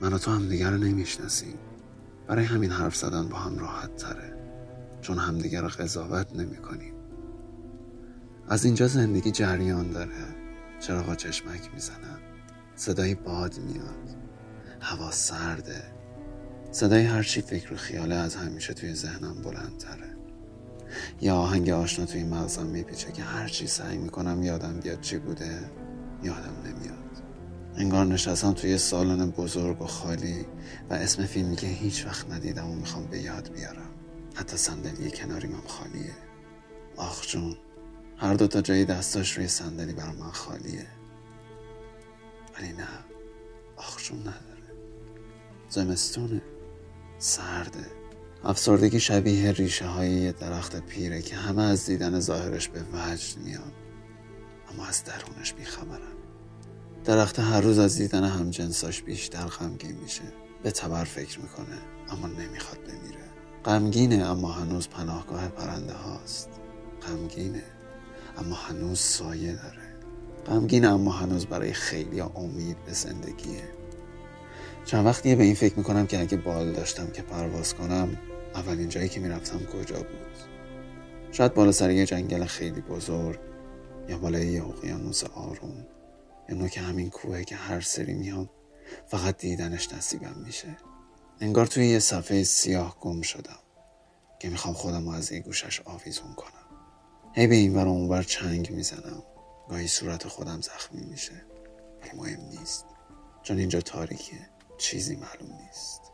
من 0.00 0.12
و 0.12 0.18
تو 0.18 0.30
همدیگر 0.30 0.70
رو 0.70 0.76
نمی‌شناسیم. 0.76 1.58
برای 2.28 2.44
همین 2.44 2.70
حرف 2.70 2.96
زدن 2.96 3.28
با 3.28 3.36
هم 3.36 3.58
راحت 3.58 3.96
تره. 3.96 4.36
چون 5.00 5.18
همدیگر 5.18 5.62
رو 5.62 5.68
قضاوت 5.68 6.36
نمی 6.36 6.56
کنیم 6.56 6.94
از 8.48 8.64
اینجا 8.64 8.86
زندگی 8.86 9.30
جریان 9.30 9.90
داره. 9.90 10.34
چراغا 10.80 11.14
چشمک 11.14 11.70
می‌زنن. 11.74 12.18
صدای 12.76 13.14
باد 13.14 13.58
میاد. 13.58 14.16
هوا 14.80 15.10
سرده. 15.10 15.82
صدای 16.70 17.02
هرچی 17.02 17.40
فکر 17.40 17.72
و 17.72 17.76
خیاله 17.76 18.14
از 18.14 18.36
همیشه 18.36 18.74
توی 18.74 18.94
ذهنم 18.94 19.42
بلندتره. 19.42 20.16
یا 21.20 21.36
آهنگ 21.36 21.70
آشنا 21.70 22.06
توی 22.06 22.24
مغزم 22.24 22.66
میپیچه 22.66 23.12
که 23.12 23.22
هر 23.22 23.48
چی 23.48 23.66
سعی 23.66 23.98
می‌کنم 23.98 24.42
یادم 24.42 24.80
بیاد 24.80 25.00
چی 25.00 25.18
بوده 25.18 25.70
یادم 26.22 26.54
نمیاد. 26.64 26.98
انگار 27.76 28.06
نشستم 28.06 28.52
توی 28.52 28.78
سالن 28.78 29.30
بزرگ 29.30 29.82
و 29.82 29.86
خالی 29.86 30.46
و 30.90 30.94
اسم 30.94 31.26
فیلمی 31.26 31.56
که 31.56 31.66
هیچ 31.66 32.06
وقت 32.06 32.30
ندیدم 32.30 32.70
و 32.70 32.74
می‌خوام 32.74 33.06
به 33.06 33.18
یاد 33.18 33.52
بیارم. 33.52 33.90
حتی 34.34 34.56
صندلی 34.56 35.10
کناری 35.10 35.48
من 35.48 35.60
خالیه. 35.66 36.14
آخ 36.96 37.26
جون 37.26 37.56
هر 38.16 38.34
دو 38.34 38.46
تا 38.46 38.60
جای 38.60 38.84
دستاش 38.84 39.36
روی 39.36 39.48
صندلی 39.48 39.92
بر 39.92 40.10
من 40.10 40.30
خالیه. 40.30 40.86
ولی 42.56 42.72
نه 42.72 42.88
آخ 43.76 44.02
جون 44.02 44.20
نداره. 44.20 44.44
زمستونه 45.68 46.42
سرده. 47.18 47.86
افسردگی 48.46 49.00
شبیه 49.00 49.52
ریشه 49.52 49.86
های 49.86 50.10
یه 50.10 50.32
درخت 50.32 50.80
پیره 50.80 51.22
که 51.22 51.36
همه 51.36 51.62
از 51.62 51.86
دیدن 51.86 52.20
ظاهرش 52.20 52.68
به 52.68 52.80
وجد 52.80 53.38
میان 53.44 53.72
اما 54.72 54.86
از 54.86 55.04
درونش 55.04 55.52
بیخبرن. 55.52 56.14
درخت 57.04 57.38
هر 57.38 57.60
روز 57.60 57.78
از 57.78 57.98
دیدن 57.98 58.24
همجنساش 58.24 59.02
بیشتر 59.02 59.44
غمگین 59.44 59.96
میشه. 60.02 60.22
به 60.62 60.70
تبر 60.70 61.04
فکر 61.04 61.40
می‌کنه 61.40 61.78
اما 62.08 62.26
نمی‌خواد 62.26 62.78
بمیره. 62.80 63.24
غمگینه 63.64 64.24
اما 64.24 64.52
هنوز 64.52 64.88
پناهگاه 64.88 65.48
پرنده 65.48 65.92
هاست. 65.92 66.48
غمگینه 67.08 67.62
اما 68.38 68.54
هنوز 68.54 69.00
سایه 69.00 69.52
داره. 69.52 69.94
غمگینه 70.46 70.88
اما 70.88 71.12
هنوز 71.12 71.46
برای 71.46 71.72
خیلی 71.72 72.20
امید 72.20 72.76
به 72.86 72.92
زندگیه. 72.92 73.62
چند 74.84 75.06
وقتیه 75.06 75.36
به 75.36 75.44
این 75.44 75.54
فکر 75.54 75.74
می‌کنم 75.76 76.06
که 76.06 76.20
اگه 76.20 76.36
بال 76.36 76.72
داشتم 76.72 77.06
که 77.06 77.22
پرواز 77.22 77.74
کنم 77.74 78.18
اولین 78.54 78.88
جایی 78.88 79.08
که 79.08 79.20
می‌رفتم 79.20 79.66
کجا 79.66 79.96
بود؟ 79.96 80.36
شاید 81.32 81.54
بالا 81.54 81.72
سر 81.72 81.90
یه 81.90 82.06
جنگل 82.06 82.44
خیلی 82.44 82.80
بزرگ 82.80 83.38
یا 84.08 84.18
بالای 84.18 84.46
یه 84.46 84.64
اقیانوس 84.64 85.24
آروم 85.24 85.86
یا 86.48 86.54
نوک 86.54 86.78
همین 86.78 87.10
کوه 87.10 87.42
که 87.42 87.56
هر 87.56 87.80
سری 87.80 88.14
میام 88.14 88.50
فقط 89.06 89.38
دیدنش 89.38 89.92
نصیبم 89.92 90.36
میشه. 90.46 90.76
انگار 91.40 91.66
توی 91.66 91.86
یه 91.86 91.98
صفحه 91.98 92.42
سیاه 92.42 92.96
گم 93.00 93.22
شدم 93.22 93.58
که 94.38 94.48
می‌خوام 94.48 94.74
خودم 94.74 95.08
از 95.08 95.32
این 95.32 95.42
گوشش 95.42 95.80
آویزون 95.80 96.34
کنم. 96.34 96.50
هی 97.32 97.46
به 97.46 97.54
این 97.54 97.78
اون 97.78 98.08
بر 98.08 98.22
چنگ 98.22 98.70
می‌زنم. 98.70 99.22
گاهی 99.68 99.88
صورت 99.88 100.28
خودم 100.28 100.60
زخمی 100.60 101.04
میشه 101.04 101.44
ولی 102.02 102.10
مهم 102.16 102.40
نیست. 102.40 102.84
چون 103.42 103.58
اینجا 103.58 103.80
تاریکه 103.80 104.36
چیزی 104.78 105.16
معلوم 105.16 105.58
نیست. 105.66 106.13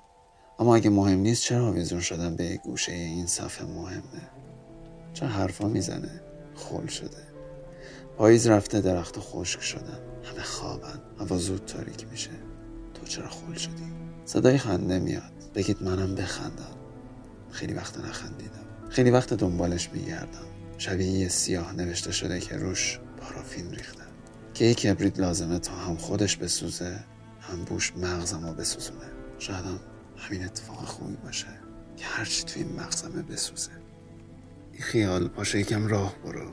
اما 0.60 0.76
اگه 0.76 0.90
مهم 0.90 1.18
نیست 1.18 1.42
چرا 1.42 1.66
آویزون 1.66 2.00
شدن 2.00 2.36
به 2.36 2.56
گوشه 2.56 2.92
این 2.92 3.26
صفحه 3.26 3.66
مهمه؟ 3.66 4.30
چه 5.12 5.26
حرفا 5.26 5.68
می‌زنه؟ 5.68 6.20
خول 6.54 6.86
شده. 6.86 7.30
پاییز 8.16 8.46
رفته 8.46 8.80
درخت 8.80 9.18
خشک 9.18 9.60
شدن. 9.60 9.98
همه 10.24 10.42
خوابن. 10.42 11.00
هوا 11.20 11.38
زود 11.38 11.64
تاریک 11.64 12.06
میشه. 12.10 12.30
تو 12.94 13.06
چرا 13.06 13.28
خول 13.28 13.54
شدی؟ 13.54 13.92
صدای 14.24 14.58
خنده 14.58 14.98
میاد. 14.98 15.32
بگید 15.54 15.82
منم 15.82 16.14
بخندم. 16.14 16.76
خیلی 17.50 17.74
وقت 17.74 17.98
نخندیدم. 17.98 18.66
خیلی 18.88 19.10
وقت 19.10 19.34
دنبالش 19.34 19.90
میگردم. 19.92 20.46
شبیه 20.78 21.10
یه 21.10 21.28
سیاه 21.28 21.72
نوشته 21.72 22.12
شده 22.12 22.40
که 22.40 22.56
روش 22.56 23.00
پارافین 23.20 23.70
ریختم 23.70 24.00
که 24.54 24.64
یک 24.64 24.80
کبریت 24.80 25.20
لازمه 25.20 25.58
تا 25.58 25.72
هم 25.72 25.96
خودش 25.96 26.36
بسوزه 26.36 27.04
هم 27.40 27.64
بوش 27.64 27.92
مغزم 27.96 28.46
رو 28.46 28.52
بسوزونه 28.52 29.06
شایدم 29.38 29.80
همین 30.20 30.44
اتفاق 30.44 30.84
خوبی 30.84 31.16
باشه 31.16 31.46
که 31.96 32.04
هرچی 32.06 32.44
توی 32.44 32.62
این 32.62 32.80
مغزمه 32.80 33.22
بسوزه. 33.22 33.70
این 34.72 34.82
خیال 34.82 35.28
پاشه 35.28 35.60
یکم 35.60 35.86
راه 35.86 36.18
برو. 36.24 36.52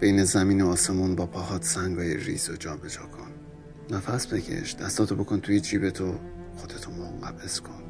بین 0.00 0.24
زمین 0.24 0.60
و 0.60 0.68
آسمون 0.68 1.14
با 1.14 1.26
پاهات 1.26 1.64
سنگای 1.64 2.16
ریز 2.16 2.50
و 2.50 2.56
جا 2.56 2.76
کن. 2.76 3.32
نفس 3.90 4.26
بکش 4.26 4.74
دستاتو 4.74 5.16
بکن 5.16 5.40
توی 5.40 5.60
جیبتو 5.60 6.18
خودتو 6.56 6.90
منقبض 6.90 7.60
کن. 7.60 7.82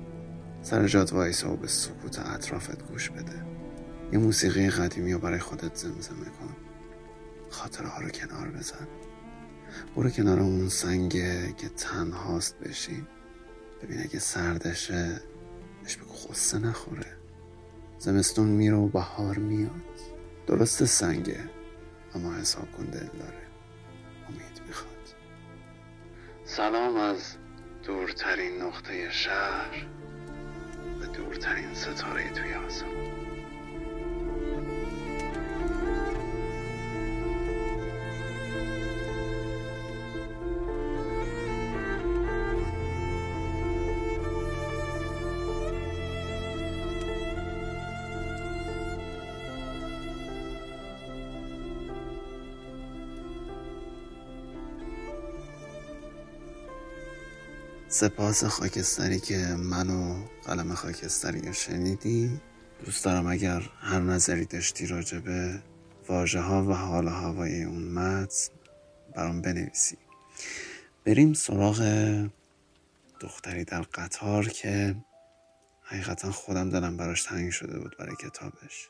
سر 0.62 0.88
جات 0.88 1.12
وایسا 1.12 1.52
و 1.52 1.57
به 1.57 1.69
سکوت 1.69 2.19
اطرافت 2.19 2.83
گوش 2.83 3.11
بده. 3.11 3.47
یه 4.12 4.19
موسیقی 4.19 4.71
قدیمی 4.71 5.12
رو 5.12 5.19
برای 5.19 5.38
خودت 5.38 5.75
زمزمه 5.75 6.25
کن. 6.25 6.57
خاطره 7.50 7.88
ها 7.88 8.00
رو 8.00 8.09
کنار 8.09 8.50
بزن. 8.50 8.88
برو 9.97 10.11
کنار 10.11 10.40
اون 10.40 10.69
سنگه 10.69 11.52
که 11.52 11.69
تنهاست 11.69 12.59
بشی 12.59 13.07
ببین 13.83 14.01
اگه 14.01 14.19
سردشه 14.19 15.21
بهش 15.83 15.97
بگو 15.97 16.12
خصه 16.12 16.59
نخوره. 16.59 17.17
زمستون 17.99 18.47
میره 18.49 18.77
و 18.77 18.89
بهار 18.89 19.39
میاد. 19.39 19.71
درست 20.47 20.85
سنگه 20.85 21.41
اما 22.15 22.35
حساب 22.35 22.73
کن 22.73 22.85
دل 22.85 23.07
داره. 23.19 23.47
امید 24.29 24.62
می‌خواد. 24.67 25.15
سلام 26.45 26.97
از 26.97 27.37
دورترین 27.83 28.62
نقطه 28.62 29.11
شهر 29.11 29.87
و 31.01 31.07
دورترین 31.07 31.75
ستاره 31.75 32.31
توی 32.31 32.55
آسمان. 32.55 33.22
سپاس 57.92 58.44
خاکستری 58.44 59.20
که 59.20 59.37
منو 59.58 60.26
قلم 60.44 60.75
خاکستری 60.75 61.40
رو 61.40 61.52
شنیدی. 61.52 62.40
دوست 62.84 63.04
دارم 63.04 63.26
اگر 63.26 63.62
هر 63.80 64.00
نظری 64.00 64.44
داشتی 64.44 64.87
راجع 64.87 65.18
به 65.18 65.62
واژه 66.08 66.40
ها 66.40 66.64
و 66.64 66.72
حال 66.72 67.08
هوای 67.08 67.62
اون 67.64 67.82
متن 67.82 68.52
برام 69.14 69.40
بنویسی. 69.40 69.99
بریم 71.04 71.32
سراغ 71.32 71.82
دختری 73.20 73.64
در 73.64 73.82
قطار 73.82 74.49
که 74.49 74.96
حقیقتا 75.82 76.32
خودم 76.32 76.70
دلم 76.70 76.96
براش 76.96 77.22
تنگ 77.22 77.50
شده 77.50 77.78
بود 77.78 77.96
برای 77.99 78.16
کتابش. 78.16 78.88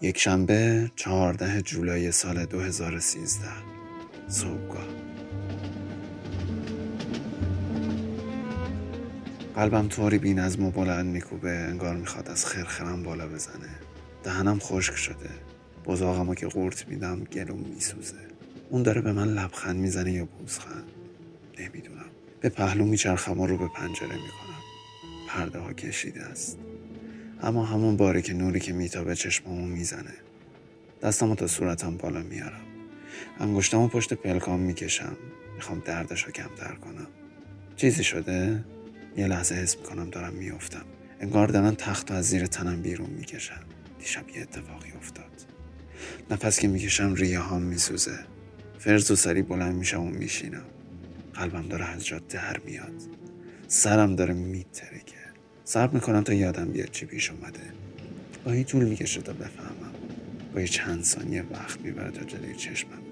یک 0.00 0.18
شنبه 0.18 0.90
چهارده 0.96 1.62
جولای 1.62 2.12
سال 2.12 2.44
2013 2.44 3.87
صبحگاه 4.28 4.86
قلبم 9.54 9.88
طوری 9.88 10.18
بین 10.18 10.38
از 10.38 10.56
بلند 10.56 11.06
میکوبه 11.06 11.50
انگار 11.50 11.96
می‌خواد 11.96 12.28
از 12.28 12.46
خرخرم 12.46 13.02
بالا 13.02 13.28
بزنه. 13.28 13.68
دهنم 14.24 14.58
خشک 14.58 14.96
شده. 14.96 15.30
بزاقمو 15.84 16.34
که 16.34 16.46
قورت 16.46 16.88
میدم 16.88 17.24
گلوم 17.24 17.60
میسوزه. 17.74 18.16
اون 18.70 18.82
داره 18.82 19.00
به 19.00 19.12
من 19.12 19.28
لبخند 19.28 19.76
می‌زنه 19.76 20.12
یا 20.12 20.24
بوزخند؟ 20.24 20.84
نمی‌دونم. 21.58 22.04
به 22.40 22.48
پهلو 22.48 22.84
میچرخم 22.84 23.40
و 23.40 23.46
رو 23.46 23.58
به 23.58 23.68
پنجره 23.68 24.08
می‌کنم. 24.08 24.62
پرده 25.28 25.58
ها 25.58 25.72
کشیده 25.72 26.22
است. 26.22 26.58
اما 27.42 27.64
همون 27.64 27.96
باره 27.96 28.22
که 28.22 28.32
نوری 28.32 28.60
که 28.60 28.72
میتابه 28.72 29.14
چشمامو 29.14 29.66
می‌زنه. 29.66 30.14
دستمو 31.02 31.34
تا 31.34 31.46
صورتم 31.46 31.96
بالا 31.96 32.22
میارم. 32.22 32.60
انگشتمو 33.40 33.88
پشت 33.88 34.14
پلکام 34.14 34.60
می‌کشم. 34.60 35.16
می‌خوام 35.54 35.82
دردش 35.84 36.22
رو 36.24 36.32
کمتر 36.32 36.74
کنم. 36.74 37.06
چیزی 37.76 38.04
شده؟ 38.04 38.64
یه 39.16 39.26
لحظه 39.26 39.54
حس 39.54 39.76
می‌کنم 39.76 40.10
دارم 40.10 40.34
میافتم. 40.34 40.84
انگار 41.20 41.48
دارن 41.48 41.74
تخت 41.74 42.10
از 42.10 42.28
زیر 42.28 42.46
تنم 42.46 42.82
بیرون 42.82 43.10
می‌کشم 43.10 43.60
دیشب 43.98 44.28
یه 44.28 44.42
اتفاقی 44.42 44.92
افتاد. 44.92 45.46
نفس 46.30 46.60
که 46.60 46.68
می‌کشم 46.68 47.14
ریه 47.14 47.38
هام 47.38 47.62
میسوزه. 47.62 48.18
فرز 48.78 49.10
و 49.10 49.16
سری 49.16 49.42
بلند 49.42 49.74
میشم 49.74 50.02
و 50.02 50.10
میشینم. 50.10 50.64
قلبم 51.34 51.68
داره 51.68 51.84
از 51.84 52.06
جا 52.06 52.18
در 52.18 52.58
میاد. 52.64 53.02
سرم 53.68 54.16
داره 54.16 54.34
میترکه. 54.34 55.14
صبر 55.64 55.94
می‌کنم 55.94 56.22
تا 56.22 56.32
یادم 56.32 56.64
بیاد 56.72 56.90
چی 56.90 57.06
پیش 57.06 57.30
اومده. 57.30 57.60
گاهی 58.44 58.64
طول 58.64 58.84
می‌کشه 58.84 59.22
تا 59.22 59.32
بفهمم. 59.32 59.92
گاهی 60.54 60.68
چند 60.68 61.04
ثانیه 61.04 61.44
وقت 61.50 61.80
می‌بره 61.80 62.10
تا 62.10 62.24
جلوی 62.24 62.54
چشمم. 62.54 63.07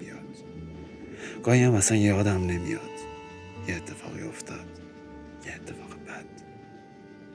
گاهی 1.47 1.63
هم 1.63 1.73
اصلا 1.73 1.97
یادم 1.97 2.45
نمیاد. 2.45 2.89
یه 3.67 3.75
اتفاقی 3.75 4.21
افتاد 4.21 4.65
یه 5.45 5.53
اتفاق 5.55 5.89
بد. 6.07 6.25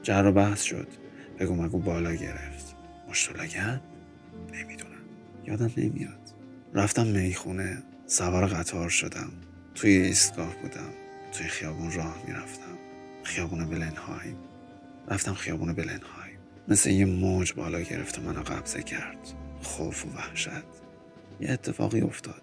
جر 0.03 0.25
و 0.25 0.31
بحث 0.31 0.61
شد. 0.61 0.87
بگو 1.39 1.55
مگو 1.55 1.79
بالا 1.79 2.13
گرفت. 2.13 2.75
مشتلگن 3.09 3.81
نمی‌دونم. 4.53 5.01
یادم 5.45 5.71
نمیاد. 5.77 6.19
رفتم 6.73 7.07
می‌خونه. 7.07 7.83
سوار 8.07 8.47
قطار 8.47 8.89
شدم. 8.89 9.31
توی 9.75 9.91
ایستگاه 9.91 10.55
بودم. 10.61 10.93
توی 11.31 11.47
خیابون 11.47 11.91
راه 11.91 12.23
می‌رفتم. 12.27 12.77
خیابون 13.23 13.65
بلنهایم. 13.65 14.37
رفتم 15.07 15.33
خیابون 15.33 15.73
بلنهایم. 15.73 16.37
مثل 16.67 16.89
یه 16.89 17.05
موج 17.05 17.53
بالا 17.53 17.81
گرفت 17.81 18.19
و 18.19 18.21
منو 18.21 18.41
قبضه 18.41 18.83
کرد. 18.83 19.33
خوف 19.61 20.05
و 20.05 20.09
وحشت. 20.09 20.49
یه 21.39 21.51
اتفاقی 21.51 22.01
افتاد. 22.01 22.41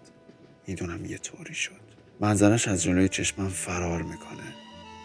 می‌دونم 0.67 1.05
یه 1.05 1.17
طوری 1.17 1.53
شد. 1.53 1.81
منظرش 2.19 2.67
از 2.67 2.83
جلوی 2.83 3.09
چشمم 3.09 3.49
فرار 3.49 4.01
می‌کنه 4.01 4.43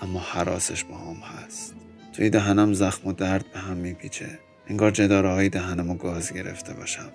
اما 0.02 0.20
حراسش 0.20 0.84
با 0.84 0.98
هم 0.98 1.16
هست. 1.16 1.74
توی 2.12 2.30
دهنم 2.30 2.72
زخم 2.72 3.08
و 3.08 3.12
درد 3.12 3.52
به 3.52 3.58
هم 3.58 3.76
میپیچه. 3.76 4.38
انگار 4.66 4.90
جداره 4.90 5.28
های 5.28 5.48
دهنم 5.48 5.90
و 5.90 5.94
گاز 5.94 6.32
گرفته 6.32 6.74
باشم. 6.74 7.12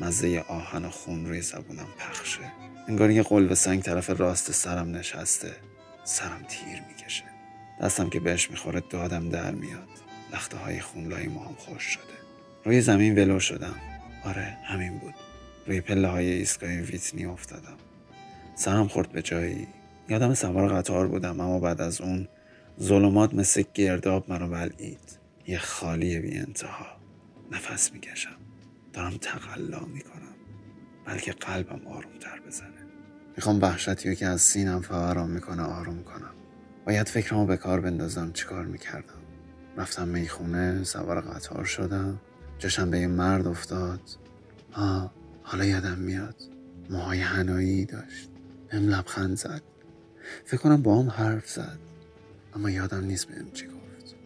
مزه 0.00 0.44
آهن 0.48 0.84
و 0.84 0.90
خون 0.90 1.26
روی 1.26 1.40
زبونم 1.40 1.86
پخشه. 1.98 2.52
انگار 2.88 3.10
یه 3.10 3.22
قلب 3.22 3.54
سنگ 3.54 3.82
طرف 3.82 4.10
راست 4.10 4.52
سرم 4.52 4.90
نشسته. 4.96 5.52
سرم 6.04 6.42
تیر 6.48 6.82
می‌کشه. 6.88 7.24
دستم 7.82 8.10
که 8.10 8.20
بهش 8.20 8.50
می‌خوره 8.50 8.82
دادم 8.90 9.28
در 9.28 9.50
میاد. 9.50 9.88
لخته 10.32 10.56
های 10.56 10.80
خونلای 10.80 11.26
ما 11.26 11.44
هم 11.44 11.54
خوش 11.54 11.82
شده. 11.82 12.02
روی 12.64 12.80
زمین 12.80 13.18
ولو 13.18 13.40
شدم. 13.40 13.74
آره 14.24 14.58
همین 14.64 14.98
بود. 14.98 15.14
روی 15.70 15.80
پله 15.80 16.08
های 16.08 16.30
ایستگاه 16.30 16.70
ویتنی 16.70 17.24
افتادم. 17.24 17.76
سرم 18.54 18.88
خورد 18.88 19.12
به 19.12 19.22
جایی. 19.22 19.68
یادم 20.08 20.34
سوار 20.34 20.74
قطار 20.74 21.08
بودم 21.08 21.40
اما 21.40 21.58
بعد 21.58 21.80
از 21.80 22.00
اون 22.00 22.28
ظلمات 22.82 23.34
مثل 23.34 23.62
گرداب 23.74 24.30
منو 24.30 24.48
بلعید. 24.48 25.18
یه 25.46 25.58
خالی 25.58 26.18
بی 26.18 26.38
انتها 26.38 26.86
نفس 27.52 27.92
می‌کشم. 27.92 28.36
دارم 28.92 29.16
تقلا 29.16 29.80
می‌کنم. 29.80 30.34
بلکه 31.06 31.32
قلبم 31.32 31.86
آرومتر 31.86 32.40
بزنه. 32.46 32.86
می‌خوام 33.36 33.62
وحشتی 33.62 34.16
که 34.16 34.26
از 34.26 34.40
سینم 34.40 34.80
فوران 34.80 35.30
می‌کنه 35.30 35.62
آروم 35.62 36.02
کنم. 36.02 36.34
باید 36.86 37.08
فکرمو 37.08 37.46
به 37.46 37.56
کار 37.56 37.80
بندازم. 37.80 38.32
چیکار 38.32 38.64
می‌کردم؟ 38.64 39.20
رفتم 39.76 40.08
می‌خونه 40.08 40.84
سوار 40.84 41.20
قطار 41.20 41.64
شدم. 41.64 42.20
چشم 42.58 42.90
به 42.90 43.00
یه 43.00 43.06
مرد 43.06 43.46
افتاد. 43.46 44.00
آه 44.72 45.19
حالا 45.42 45.64
یادم 45.64 45.98
میاد. 45.98 46.36
موهای 46.90 47.20
هنایی 47.20 47.84
داشت. 47.84 48.30
بهم 48.70 48.88
لبخند 48.88 49.36
زد. 49.36 49.62
فکر 50.44 50.60
کنم 50.60 50.82
با 50.82 51.02
هم 51.02 51.10
حرف 51.10 51.50
زد. 51.50 51.78
اما 52.54 52.70
یادم 52.70 53.04
نیست 53.04 53.28
بهم 53.28 53.50
چی 53.50 53.66
گفت. 53.66 54.16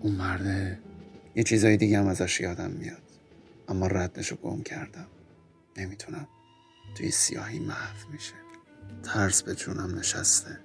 اون 0.00 0.14
مرده 0.14 0.78
یه 1.34 1.42
چیزای 1.42 1.76
دیگه 1.76 1.98
هم 1.98 2.06
ازش 2.06 2.40
یادم 2.40 2.70
میاد. 2.70 3.02
اما 3.68 3.86
ردشو 3.86 4.36
گم 4.36 4.62
کردم. 4.62 5.06
نمی‌تونم 5.76 6.28
توی 6.94 7.10
سیاهی 7.10 7.58
محو 7.58 8.12
میشه. 8.12 8.34
ترس 9.02 9.42
به 9.42 9.54
جونم 9.54 9.98
نشسته. 9.98 10.60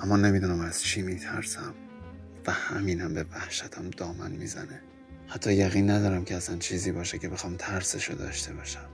اما 0.00 0.16
نمی‌دونم 0.16 0.60
از 0.60 0.82
چی 0.82 1.02
میترسم. 1.02 1.74
و 2.46 2.52
همینم 2.52 3.14
به 3.14 3.22
وحشتم 3.22 3.90
دامن 3.90 4.30
می‌زنه. 4.30 4.80
حتی 5.28 5.54
یقین 5.54 5.90
ندارم 5.90 6.24
که 6.24 6.34
اصلا 6.36 6.56
چیزی 6.56 6.92
باشه 6.92 7.18
که 7.18 7.28
بخوام 7.28 7.56
ترسشو 7.56 8.14
داشته 8.14 8.52
باشم. 8.52 8.89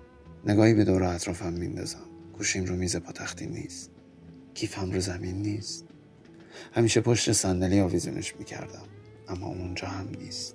نگاهی 0.46 0.74
به 0.74 0.84
دور 0.84 1.02
اطرافم 1.02 1.52
میندازم. 1.52 2.06
گوشیم 2.38 2.64
رو 2.64 2.76
میز 2.76 2.96
پاتختی 2.96 3.46
نیست. 3.46 3.90
کیفم 4.54 4.90
رو 4.90 5.00
زمین 5.00 5.42
نیست. 5.42 5.84
همیشه 6.72 7.00
پشت 7.00 7.32
صندلی 7.32 7.80
آویزونش 7.80 8.34
می‌کردم. 8.38 8.84
اما 9.28 9.46
اونجا 9.46 9.88
هم 9.88 10.08
نیست. 10.20 10.54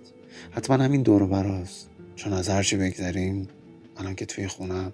حتما 0.51 0.83
همین 0.83 1.01
دور 1.01 1.25
براست. 1.25 1.89
چون 2.15 2.33
از 2.33 2.49
هرچی 2.49 2.77
بگذریم 2.77 3.47
الان 3.97 4.15
که 4.15 4.25
توی 4.25 4.47
خونم 4.47 4.91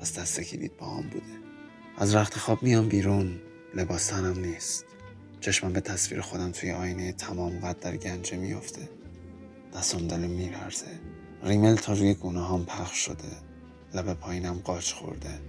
از 0.00 0.14
دست 0.14 0.40
کلید 0.40 0.76
با 0.76 0.86
هم 0.86 1.02
بوده. 1.02 1.40
از 1.98 2.14
رخت 2.14 2.34
خواب 2.34 2.62
میام 2.62 2.88
بیرون. 2.88 3.40
لباس 3.74 4.06
تنم 4.06 4.40
نیست. 4.40 4.84
چشمم 5.40 5.72
به 5.72 5.80
تصویر 5.80 6.20
خودم 6.20 6.50
توی 6.50 6.70
آینه 6.70 7.12
تمام 7.12 7.60
قد 7.60 7.78
در 7.80 7.96
گنجه 7.96 8.36
میافته. 8.36 8.88
دستم 9.74 10.06
دل 10.08 10.26
میلرزه. 10.26 11.00
ریمل 11.42 11.76
تا 11.76 11.92
روی 11.92 12.14
گونه 12.14 12.48
هم 12.48 12.64
پخش 12.64 12.96
شده. 12.96 13.49
لب 13.94 14.14
پایینم 14.14 14.58
قاچ 14.64 14.92
خورده. 14.92 15.40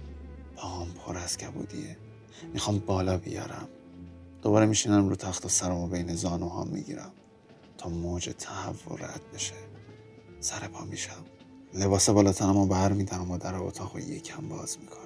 پاهم 0.56 0.88
پر 0.92 1.16
از 1.16 1.36
کبودیه. 1.38 1.96
می‌خوام 2.52 2.78
بالا 2.78 3.16
بیارم. 3.16 3.68
دوباره 4.42 4.66
میشینم 4.66 5.08
رو 5.08 5.16
تخت 5.16 5.44
و 5.44 5.48
سرمو 5.48 5.88
بین 5.88 6.14
زانوهام 6.14 6.68
می‌گیرم. 6.68 7.12
تا 7.78 7.88
موج 7.88 8.30
تهوع 8.38 9.00
رد 9.00 9.22
بشه. 9.34 9.54
سر 10.40 10.68
پا 10.68 10.84
میشم. 10.84 11.24
لباس 11.74 12.10
بالاتنم 12.10 12.58
رو 12.58 12.66
بر 12.66 12.92
میدارم 12.92 13.30
و 13.30 13.38
در 13.38 13.54
اتاق 13.54 13.98
یکم 13.98 14.48
باز 14.48 14.78
می‌کنم. 14.78 15.02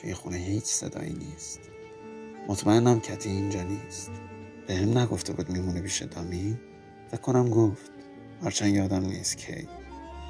توی 0.00 0.14
خونه 0.14 0.36
هیچ 0.36 0.64
صدایی 0.64 1.12
نیست. 1.12 1.60
مطمئنم 2.48 3.00
کتی 3.00 3.28
اینجا 3.28 3.62
نیست. 3.62 4.10
به 4.66 4.74
هم 4.74 4.98
نگفته 4.98 5.32
بود 5.32 5.50
میمونه 5.50 5.80
پیش 5.80 6.02
دامی. 6.02 6.58
فکر 7.10 7.20
کنم 7.20 7.50
گفت. 7.50 7.90
هرچند 8.42 8.74
یادم 8.74 9.04
نیست 9.04 9.36
کی. 9.36 9.68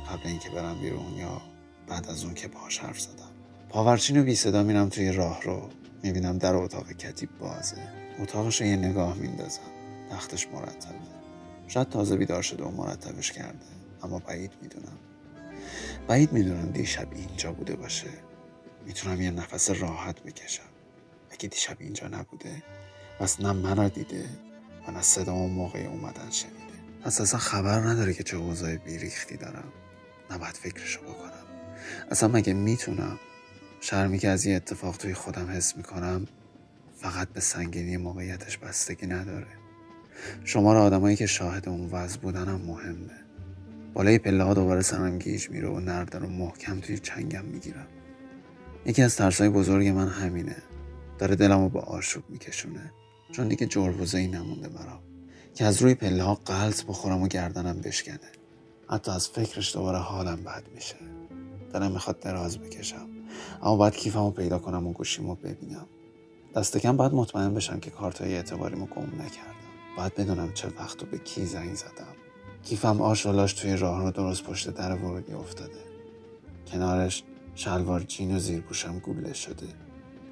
قبل 0.09 0.29
اینکه 0.29 0.51
برم 0.51 0.81
بیرون 0.81 1.15
یا 1.19 1.43
بعد 1.89 2.09
از 2.11 2.25
اون 2.25 2.35
که 2.35 2.49
باهاش 2.49 2.79
حرف 2.79 3.01
زدم. 3.01 3.31
پاورچین 3.69 4.21
و 4.21 4.25
بی 4.25 4.35
صدا 4.35 4.63
میرم 4.63 4.89
توی 4.89 5.13
راه 5.13 5.43
رو 5.43 5.69
می‌بینم 6.03 6.39
در 6.39 6.55
اتاق 6.55 6.93
کتیب 6.93 7.39
بازه. 7.39 7.89
اتاقش 8.19 8.61
یه 8.61 8.77
نگاه 8.77 9.15
میندازم. 9.15 9.61
تختش 10.11 10.49
مرتبه. 10.49 10.95
شاید 11.69 11.89
تازه 11.89 12.17
بیدار 12.17 12.43
شده 12.43 12.65
و 12.65 12.71
مرتبش 12.71 13.33
کرده 13.33 13.67
اما 14.03 14.19
بعید 14.19 14.53
می‌دونم. 14.63 14.99
بعید 16.09 16.33
می‌دونم 16.33 16.71
دیشب 16.71 17.09
اینجا 17.13 17.53
بوده 17.53 17.77
باشه. 17.77 18.11
می‌تونم 18.87 19.23
یه 19.23 19.31
نفس 19.31 19.71
راحت 19.71 20.23
بکشم. 20.23 20.63
اگه 21.31 21.49
دیشب 21.49 21.77
اینجا 21.81 22.09
نبوده 22.09 22.63
پس 23.19 23.41
نه 23.41 23.53
منو 23.53 23.89
دیده 23.89 24.25
و 24.89 24.91
نه 24.91 25.03
صدا 25.03 25.35
و 25.35 25.49
موقع 25.49 25.79
اومدن 25.79 26.31
شنیده. 26.31 26.57
پس 27.05 27.21
اصلا 27.21 27.41
خبر 27.41 27.81
نداره 27.81 28.15
که 28.15 28.23
چه 28.23 28.37
اوضاع 28.37 28.77
بیریختی 28.77 29.37
دارم. 29.37 29.73
نباید 30.31 30.55
فکرشو 30.55 31.03
بکنم. 31.03 31.26
اصلا 32.11 32.29
مگه 32.29 32.53
می‌تونم؟ 32.53 33.19
شرمی 33.81 34.19
که 34.19 34.29
از 34.29 34.47
یه 34.47 34.57
اتفاق 34.57 34.97
توی 34.97 35.15
خودم 35.15 35.51
حس 35.51 35.77
می‌کنم 35.77 36.27
فقط 36.97 37.29
به 37.29 37.41
سنگینی 37.41 37.97
موقعیتش 37.97 38.59
بستگی 38.59 39.07
نداره. 39.07 39.47
شمار 40.45 40.77
آدمایی 40.77 41.17
که 41.17 41.27
شاهد 41.27 41.69
اون 41.69 41.91
وضع 41.91 42.19
بودنم 42.19 42.61
مهمه. 42.67 43.27
بالای 43.95 44.19
پله 44.19 44.45
ها 44.45 44.55
دوباره 44.55 44.83
سرم 44.83 45.19
گیج 45.19 45.51
میره 45.51 45.69
و 45.69 45.81
نرده 45.81 46.19
رو 46.19 46.29
محکم 46.29 46.81
توی 46.81 46.99
چنگم 46.99 47.45
می‌گیرم. 47.45 47.87
یکی 48.87 49.03
از 49.03 49.17
ترسای 49.17 49.49
بزرگ 49.49 49.89
من 49.89 50.09
همینه. 50.09 50.57
داره 51.19 51.37
دلم 51.37 51.61
رو 51.61 51.69
با 51.69 51.81
آشوب 51.81 52.25
میکشونه. 52.29 52.93
چون 53.33 53.49
دیگه 53.49 53.67
جربوزه 53.67 54.19
ای 54.19 54.27
نمونده 54.27 54.69
برام. 54.69 55.01
که 55.55 55.65
از 55.65 55.83
روی 55.83 55.95
پله 55.95 56.23
ها 56.23 56.35
قلط 56.35 56.85
بخورم 56.85 57.23
و 57.23 57.29
گردنم 57.29 57.81
بشکنه. 57.81 58.31
حتی 58.91 59.11
از 59.11 59.29
فکرش 59.29 59.75
دوباره 59.75 59.99
حالم 59.99 60.45
بد 60.45 60.65
میشه. 60.75 60.97
دلم 61.73 61.93
می‌خواد 61.93 62.21
دراز 62.21 62.59
بکشم. 62.59 63.09
اما 63.63 63.77
باید 63.77 63.97
کیفم 63.97 64.25
رو 64.25 64.31
پیدا 64.31 64.59
کنم 64.59 64.87
و 64.87 64.93
گوشیمو 64.93 65.35
ببینم. 65.35 65.87
دست 66.55 66.79
کم 66.79 66.97
باید 66.97 67.13
مطمئن 67.13 67.55
بشم 67.55 67.81
که 67.81 67.91
کارتای 67.91 68.35
اعتباریمو 68.35 68.87
گم 68.87 69.03
نکردم. 69.03 69.57
باید 69.97 70.15
بدونم 70.15 70.53
چه 70.53 70.69
وقت 70.79 71.03
و 71.03 71.07
به 71.07 71.19
کی 71.19 71.45
زنگ 71.47 71.75
زدم. 71.75 72.15
کیفم 72.63 73.01
آش 73.01 73.27
و 73.27 73.47
توی 73.47 73.77
راه 73.77 74.03
رو 74.03 74.11
درست 74.11 74.43
پشت 74.43 74.71
در 74.71 74.95
ورودی 74.95 75.33
افتاده. 75.33 75.81
کنارش 76.67 77.23
شلوار 77.55 78.03
جین 78.03 78.37
و 78.37 78.39
زیر 78.39 78.61
پوشم 78.61 78.99
گوله 78.99 79.33
شده. 79.33 79.67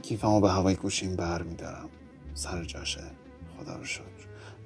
کیفمو 0.02 0.40
به 0.40 0.50
هوای 0.50 0.74
گوشیم 0.74 1.16
بر 1.16 1.42
میدارم. 1.42 1.88
سر 2.34 2.64
جاشه 2.64 3.00
خدا 3.58 3.76
رو 3.76 3.84
شکر. 3.84 4.04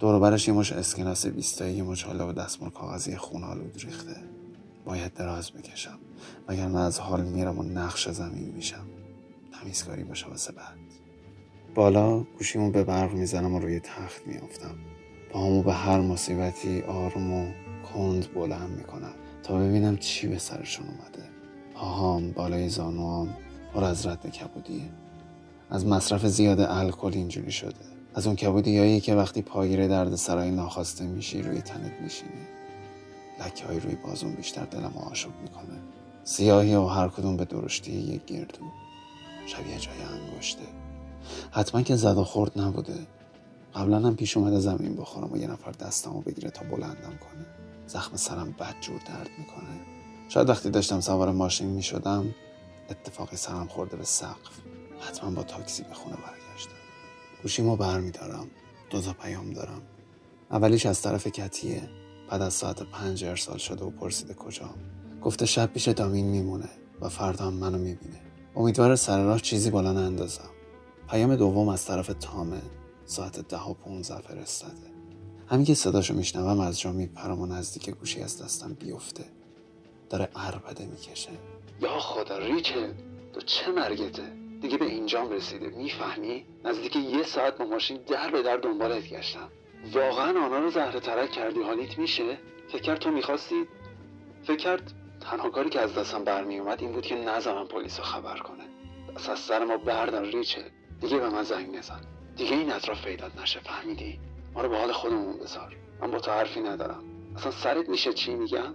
دور 0.01 0.19
برش 0.19 0.49
یه 0.49 0.55
مش 0.55 0.73
اسکناس 0.73 1.27
بیستایی 1.27 1.77
یه 1.77 1.83
مش 1.83 2.07
و 2.07 2.33
دستمال 2.33 2.71
کاغذی 2.71 3.17
خون 3.17 3.45
آلود 3.45 3.85
ریخته. 3.85 4.17
باید 4.85 5.15
دراز 5.15 5.51
بکشم. 5.51 5.99
وگرنه 6.49 6.81
از 6.81 7.01
حال 7.01 7.25
میرم 7.25 7.59
و 7.59 7.63
نقش 7.63 8.09
زمین 8.09 8.53
میشم 8.57 8.87
تمیزکاری 9.53 10.05
باشه 10.05 10.27
واسه 10.27 10.53
بعد. 10.53 10.79
بالا 11.75 12.21
گوشیمو 12.21 12.71
به 12.71 12.85
برق 12.85 13.13
می‌زنم 13.13 13.55
و 13.55 13.59
روی 13.59 13.81
تخت 13.81 14.27
میافتم. 14.27 14.75
پاهامو 15.33 15.63
به 15.63 15.73
هر 15.73 16.01
مصیبتی 16.01 16.83
آروم 16.83 17.33
و 17.33 17.53
کند 17.95 18.35
بلند 18.35 18.71
می‌کنم 18.71 19.15
تا 19.43 19.59
ببینم 19.59 19.97
چی 19.97 20.27
به 20.27 20.39
سرشون 20.39 20.87
اومده. 20.87 21.29
پاهام 21.75 22.33
بالای 22.33 22.69
زانوام 22.69 23.37
پر 23.75 23.85
از 23.85 24.07
رد 24.07 24.31
کبودیه. 24.31 24.91
از 25.71 25.87
مصرف 25.87 26.27
زیاد 26.27 26.61
الکل 26.61 27.13
اینجوری 27.15 27.53
شده. 27.53 27.75
از 28.15 28.27
اون 28.27 28.37
کبودیایی 28.37 29.01
که 29.01 29.15
وقتی 29.15 29.43
پاگیر 29.43 29.89
درد 29.89 30.15
سرای 30.15 30.51
ناخواسته 30.51 31.07
میشی 31.07 31.43
روی 31.43 31.61
تنت 31.61 31.93
میشینی 32.03 32.47
لکه 33.41 33.67
های 33.67 33.81
روی 33.81 33.95
بازون 33.95 34.33
بیشتر 34.33 34.65
دلم 34.65 34.93
آشوب 35.11 35.33
می‌کنه. 35.43 35.79
سیاهی 36.29 36.75
و 36.75 36.87
هر 36.87 37.09
کدوم 37.09 37.37
به 37.37 37.45
درشتی 37.45 37.93
یک 37.93 38.25
گردو. 38.25 38.65
شبیه 39.47 39.79
جای 39.79 40.03
انگشته. 40.03 40.63
حتما 41.51 41.83
که 41.83 41.97
زد 41.97 42.17
و 42.17 42.25
خورد 42.25 42.61
نبوده. 42.61 43.07
قبلا 43.75 43.99
هم 43.99 44.17
پیش 44.17 44.37
اومده 44.37 44.61
زمین 44.61 44.97
بخورم 44.97 45.33
و 45.33 45.37
یه 45.37 45.47
نفر 45.47 45.71
دستمو 45.71 46.21
بگیره 46.21 46.51
تا 46.51 46.65
بلندم 46.65 47.19
کنه. 47.19 47.47
زخم 47.87 48.17
سرم 48.17 48.53
بد 48.53 48.75
جور 48.81 49.01
درد 49.07 49.31
می‌کنه. 49.39 49.81
شاید 50.29 50.49
وقتی 50.49 50.71
داشتم 50.71 51.01
سوار 51.01 51.33
ماشین 51.33 51.69
می‌شدم 51.69 52.35
اتفاقی 52.91 53.37
سرم 53.37 53.67
خورده 53.67 53.97
به 53.97 54.05
سقف. 54.05 54.61
حتما 55.01 55.31
با 55.31 55.43
تاکسی 55.43 55.83
به 55.83 55.95
خونه 55.95 56.17
برگشتم. 56.17 56.73
گوشیمو 57.43 57.77
برمیدارم. 57.77 58.47
دو 58.91 59.01
تا 59.01 59.13
پیام 59.13 59.51
دارم. 59.51 59.83
اولیش 60.51 60.87
از 60.87 61.03
طرف 61.03 61.27
کتیه. 61.27 61.83
بعد 62.31 62.43
از 62.43 62.55
ساعت 62.55 62.83
پنج 62.83 63.25
ارسال 63.25 63.59
شده 63.59 63.85
و 63.85 63.91
پرسیده 63.91 64.35
کجا 64.35 64.71
گفته 65.23 65.47
شب 65.47 65.73
پیش 65.73 65.89
دامین 65.89 66.27
میمونه 66.27 66.69
و 67.01 67.09
فردا 67.09 67.45
هم 67.45 67.55
منو 67.55 67.79
می‌بینه. 67.79 68.21
امیدوار 68.57 68.97
سر 68.97 69.25
راه 69.25 69.41
چیزی 69.41 69.71
بالا 69.71 69.93
نندازم. 69.93 70.51
پیام 71.11 71.37
دوم 71.37 71.69
از 71.69 71.87
طرف 71.87 72.11
تامه 72.21 72.63
ساعت 73.05 73.49
ده 73.49 73.63
و 73.63 73.75
پونزه 73.75 74.19
فرستاده. 74.19 74.75
همین 75.47 75.65
که 75.65 75.75
صداشو 75.75 76.15
میشنوم 76.15 76.61
از 76.61 76.81
جا 76.81 76.93
میپرم 76.93 77.41
و 77.41 77.47
نزدیک 77.47 77.91
گوشی 77.91 78.21
از 78.21 78.43
دستم 78.43 78.75
بیفته. 78.75 79.25
داره 80.11 80.29
عربده 80.37 80.87
می‌کشه. 80.87 81.31
یا 81.81 81.99
خدا 81.99 82.39
ریچل 82.39 82.93
تو 83.33 83.41
چه 83.41 83.71
مرگته؟ 83.71 84.23
دیگه 84.61 84.77
به 84.77 84.85
اینجام 84.85 85.31
رسیده. 85.31 85.69
می‌فهمی؟ 85.69 86.45
نزدیک 86.65 86.97
یه 86.97 87.23
ساعت 87.23 87.59
با 87.59 87.65
ماشین 87.65 87.99
در 88.07 88.31
به 88.31 88.43
در 88.43 88.57
دنبالت 88.57 89.09
گشتم. 89.09 89.49
واقعا 89.93 90.29
آنها 90.29 90.59
رو 90.59 90.71
زهره 90.71 91.01
ترک 91.01 91.31
کردی. 91.31 91.63
حالیت 91.63 91.99
میشه؟ 91.99 92.39
فکر 92.73 92.97
تو 92.97 93.11
می‌خواستی؟ 93.11 93.65
فکر 94.47 94.81
تنها 95.21 95.51
کاری 95.51 95.71
که 95.71 95.81
از 95.81 95.95
دستم 95.95 96.25
برمی 96.25 96.59
اومد 96.59 96.83
این 96.83 96.93
بود 96.93 97.07
که 97.07 97.15
نذارم 97.15 97.69
پلیس 97.69 98.01
خبر 98.01 98.39
کنه. 98.39 98.65
دست 99.17 99.29
از 99.29 99.39
سر 99.39 99.65
ما 99.65 99.77
بردار 99.77 100.25
ریچل. 100.25 100.63
دیگه 101.01 101.19
به 101.19 101.29
من 101.29 101.43
زنگ 101.43 101.77
نزن. 101.77 102.01
دیگه 102.37 102.57
این 102.57 102.73
اطراف 102.73 103.05
پیدات 103.05 103.41
نشه 103.41 103.61
فهمیدی؟ 103.61 104.21
ما 104.55 104.63
رو 104.63 104.69
به 104.69 104.77
حال 104.77 104.93
خودمون 104.93 105.39
بذار. 105.39 105.77
من 106.01 106.11
با 106.11 106.19
تو 106.19 106.31
حرفی 106.31 106.61
ندارم. 106.61 107.05
اصلا 107.37 107.51
سرت 107.53 107.89
میشه 107.89 108.13
چی 108.13 108.35
میگم 108.35 108.75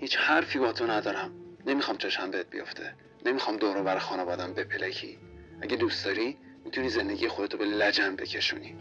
هیچ 0.00 0.16
حرفی 0.16 0.58
با 0.58 0.72
تو 0.72 0.86
ندارم. 0.86 1.32
نمی‌خوام 1.66 1.96
چشم 1.96 2.30
بهت 2.30 2.50
بیفته. 2.50 2.94
نمی‌خوام 3.26 3.56
دور 3.56 3.82
بر 3.82 3.98
خانوادم 3.98 4.54
بپلکی. 4.54 5.18
اگه 5.62 5.76
دوست 5.76 6.04
داری 6.04 6.38
می‌تونی 6.64 6.88
زندگی 6.88 7.28
خودتو 7.28 7.58
به 7.58 7.64
لجن 7.64 8.16
بکشونی. 8.16 8.76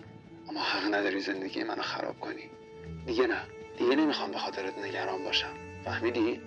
اما 0.49 0.59
حق 0.59 0.93
نداری 0.93 1.19
زندگی 1.19 1.63
منو 1.63 1.81
خراب 1.81 2.19
کنی. 2.19 2.49
دیگه 3.05 3.27
نه. 3.27 3.41
دیگه 3.77 3.95
نمی‌خوام 3.95 4.31
به 4.31 4.37
خاطرت 4.37 4.77
نگران 4.77 5.23
باشم. 5.23 5.53
فهمیدی؟ 5.85 6.41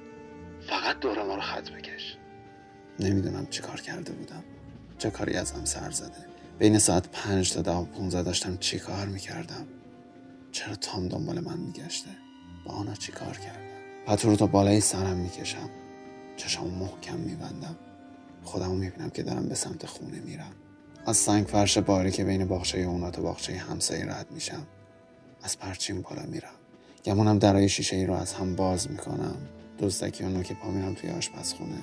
فقط 0.69 1.01
دور 1.01 1.23
ما 1.23 1.35
رو 1.35 1.41
خط 1.41 1.71
بکش. 1.71 2.17
نمی‌دونم 3.01 3.47
چی 3.47 3.63
کار 3.63 3.81
کرده 3.81 4.13
بودم. 4.13 4.45
چه 4.99 5.11
کاری 5.11 5.35
ازم 5.35 5.65
سر 5.65 5.91
زده. 5.91 6.27
بین 6.59 6.79
ساعت 6.79 7.09
پنج 7.09 7.53
تا 7.53 7.63
ده 7.63 7.73
و 7.73 7.85
پونزه 7.85 8.23
داشتم 8.23 8.57
چی 8.57 8.79
کار 8.79 9.07
می‌کردم؟ 9.07 9.67
چرا 10.53 10.75
تام 10.75 11.09
دنبال 11.09 11.41
من 11.41 11.59
میگشته؟ 11.59 12.11
با 12.67 12.73
آنا 12.73 12.95
چی 12.95 13.13
کار 13.13 13.39
کردم؟ 13.39 13.61
پتو 14.07 14.31
رو 14.31 14.37
تا 14.37 14.47
بالای 14.47 14.81
سرم 14.81 15.17
می‌کشم. 15.17 15.71
چشم 16.37 16.67
محکم 16.67 17.17
میبندم. 17.17 17.77
خودمو 18.43 18.75
می‌بینم 18.75 19.11
که 19.11 19.23
دارم 19.23 19.49
به 19.49 19.55
سمت 19.55 19.87
خونه 19.87 20.21
میرم. 20.21 20.53
از 21.07 21.17
سنگ 21.17 21.47
فرش 21.47 21.79
باری 21.79 22.11
که 22.11 22.25
بین 22.25 22.45
باغچه 22.45 22.79
اونا 22.79 23.11
تا 23.11 23.23
باغچه 23.23 23.57
همسایه 23.57 24.05
رد 24.05 24.27
میشم 24.31 24.67
از 25.43 25.59
پرچین 25.59 26.03
بالا 26.03 26.23
میرم. 26.23 26.55
گمونم 27.05 27.39
درای 27.39 27.69
شیشه 27.69 27.97
ای 27.97 28.07
رو 28.07 28.15
از 28.15 28.35
هم 28.35 28.57
باز 28.57 28.91
می‌کنم. 28.91 29.37
دزدکی 29.79 30.25
اونو 30.25 30.43
که 30.43 30.55
پا 30.55 30.71
میرم 30.71 30.95
توی 30.95 31.11
آشپزخونه 31.11 31.79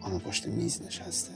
آنا 0.00 0.18
پشت 0.18 0.46
میز 0.46 0.82
نشسته. 0.82 1.32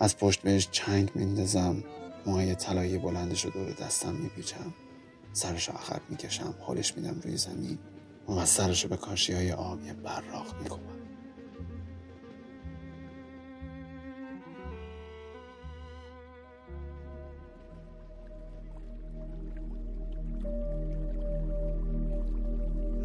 از 0.00 0.16
پشت 0.16 0.42
بهش 0.42 0.68
چنگ 0.70 1.10
میندازم 1.14 1.84
موهای 2.26 2.54
طلایی 2.54 2.98
بلندش 2.98 3.44
رو 3.44 3.50
دور 3.50 3.72
دستم 3.72 4.14
میپیچم. 4.14 4.74
سرش 5.32 5.68
عقب 5.68 6.00
می‌کشم 6.08 6.54
حالش 6.60 6.96
میدم 6.96 7.20
روی 7.24 7.36
زمین 7.36 7.78
و 8.28 8.46
سرش 8.46 8.84
رو 8.84 8.90
به 8.90 8.96
کاشی 8.96 9.32
های 9.32 9.52
آبی 9.52 9.92
براق 9.92 10.62
می‌کنم 10.62 11.05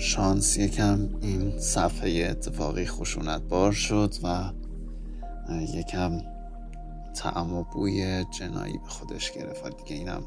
شانس 0.02 0.58
یکم 0.58 1.10
این 1.22 1.60
صفحه 1.60 2.28
اتفاقی 2.30 2.86
خشونت 2.86 3.42
بار 3.42 3.72
شد 3.72 4.14
و 4.24 4.52
یکم 5.76 6.22
تعم 7.16 7.54
و 7.54 7.64
بوی 7.64 8.26
جنایی 8.40 8.74
به 8.74 8.88
خودش 8.88 9.32
گرفت. 9.32 9.78
دیگه 9.78 9.96
اینم 9.96 10.24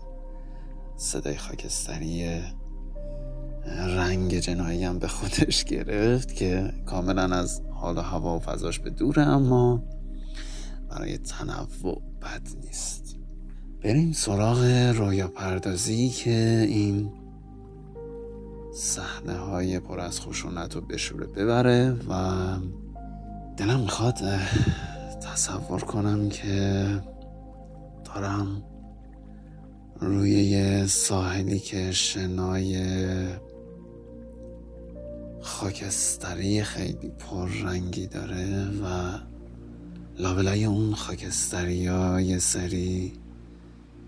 صدای 0.97 1.37
خاکستری 1.37 2.43
رنگ 3.67 4.39
جنایی 4.39 4.85
هم 4.85 4.99
به 4.99 5.09
خودش 5.09 5.65
گرفت 5.65 6.35
که 6.35 6.73
کاملا 6.87 7.37
از 7.37 7.63
حال 7.71 7.99
و 7.99 8.01
هوا 8.01 8.37
و 8.37 8.41
فضاش 8.41 8.79
به 8.79 8.91
دوره 8.91 9.23
اما 9.23 9.83
برای 10.91 11.19
تنوع 11.19 12.03
بد 12.23 12.49
نیست. 12.65 13.17
بریم 13.83 14.13
سراغ 14.13 14.65
رویا 14.97 15.29
پردازی 15.29 16.09
که 16.09 16.67
این 16.69 17.24
صحنه 18.75 19.37
های 19.37 19.81
پر 19.81 20.01
از 20.01 20.21
خشونت 20.21 20.75
رو 20.75 20.81
بشوره 20.81 21.27
ببره 21.27 21.97
و 22.09 22.35
دلم 23.57 23.81
می‌خواد 23.81 24.19
تصور 25.23 25.81
کنم 25.81 26.29
که 26.29 26.87
دارم 28.05 28.63
روی 30.01 30.31
یه 30.31 30.87
ساحلی 30.87 31.59
که 31.59 31.93
شنای 31.93 32.85
خاکستری 35.41 36.63
خیلی 36.63 37.13
پررنگی 37.19 38.07
داره 38.07 38.69
و 38.85 39.19
لابلای 40.19 40.65
اون 40.65 40.95
خاکستری 40.95 41.75
یه 42.25 42.39
سری 42.39 43.13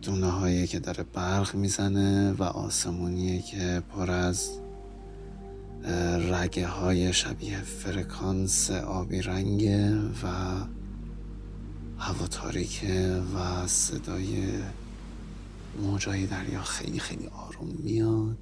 دونه 0.02 0.30
هایی 0.30 0.66
که 0.66 0.78
داره 0.80 1.04
برق 1.04 1.54
می‌زنه 1.54 2.32
و 2.32 2.42
آسمونیه 2.42 3.42
که 3.42 3.82
پر 3.90 4.10
از 4.10 4.50
رگه 6.30 6.66
های 6.66 7.12
شبیه 7.12 7.58
فرکانس 7.60 8.70
آبی 8.70 9.22
رنگه 9.22 9.94
و 9.96 10.26
هوا 11.98 12.26
تاریکه 12.26 13.22
و 13.34 13.66
صدای 13.66 14.48
موجای 15.82 16.26
دریا 16.26 16.62
خیلی 16.62 16.98
خیلی 16.98 17.26
آروم 17.26 17.68
میاد 17.82 18.38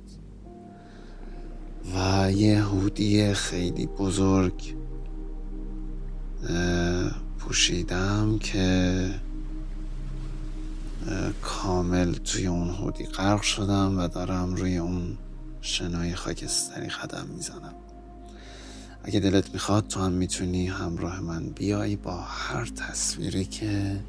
و 1.94 2.32
یه 2.32 2.62
هودی 2.64 3.34
خیلی 3.34 3.86
بزرگ 3.86 4.74
پوشیدم 7.38 8.38
که 8.38 9.10
کامل 11.42 12.12
توی 12.12 12.46
اون 12.46 12.70
هودی 12.70 13.04
غرق 13.04 13.42
شدم 13.42 13.98
و 13.98 14.08
دارم 14.08 14.54
روی 14.54 14.76
اون 14.76 15.18
شنای 15.60 16.14
خاکستری 16.14 16.88
قدم 16.88 17.26
می‌زنم. 17.26 17.74
اگه 19.02 19.20
دلت 19.20 19.52
می‌خواد 19.52 19.86
تو 19.86 20.00
هم 20.00 20.12
می‌تونی 20.12 20.66
همراه 20.66 21.20
من 21.20 21.46
بیای 21.46 21.96
با 21.96 22.20
هر 22.20 22.64
تصویری 22.66 23.44
که 23.44 24.00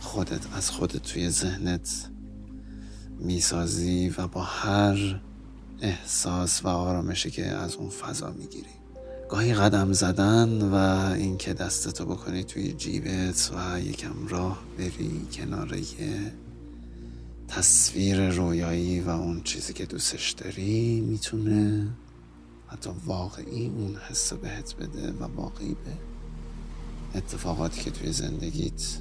خودت 0.00 0.56
از 0.56 0.70
خودت 0.70 0.96
توی 0.96 1.30
ذهنت 1.30 2.10
می‌سازی 3.18 4.14
و 4.18 4.26
با 4.26 4.42
هر 4.42 5.20
احساس 5.80 6.64
و 6.64 6.68
آرامشی 6.68 7.30
که 7.30 7.46
از 7.46 7.74
اون 7.74 7.90
فضا 7.90 8.30
می‌گیری. 8.30 8.83
گاهی 9.28 9.54
قدم 9.54 9.92
زدن 9.92 10.62
و 10.62 10.74
اینکه 11.12 11.54
دستتو 11.54 12.06
بکنی 12.06 12.44
توی 12.44 12.72
جیبت 12.72 13.52
و 13.54 13.80
یکم 13.80 14.28
راه 14.28 14.62
بری 14.78 15.26
کنار 15.32 15.76
یه 15.76 16.32
تصویر 17.48 18.30
رویایی 18.30 19.00
و 19.00 19.10
اون 19.10 19.42
چیزی 19.42 19.72
که 19.72 19.86
دوستش 19.86 20.30
داری 20.30 21.00
می‌تونه 21.00 21.88
حتی 22.66 22.90
واقعی 23.06 23.66
اون 23.66 23.96
حس 24.08 24.32
بهت 24.32 24.74
بده 24.76 25.12
و 25.12 25.24
واقعی 25.24 25.74
به 25.84 25.92
اتفاقاتی 27.18 27.80
که 27.80 27.90
توی 27.90 28.12
زندگیت 28.12 28.98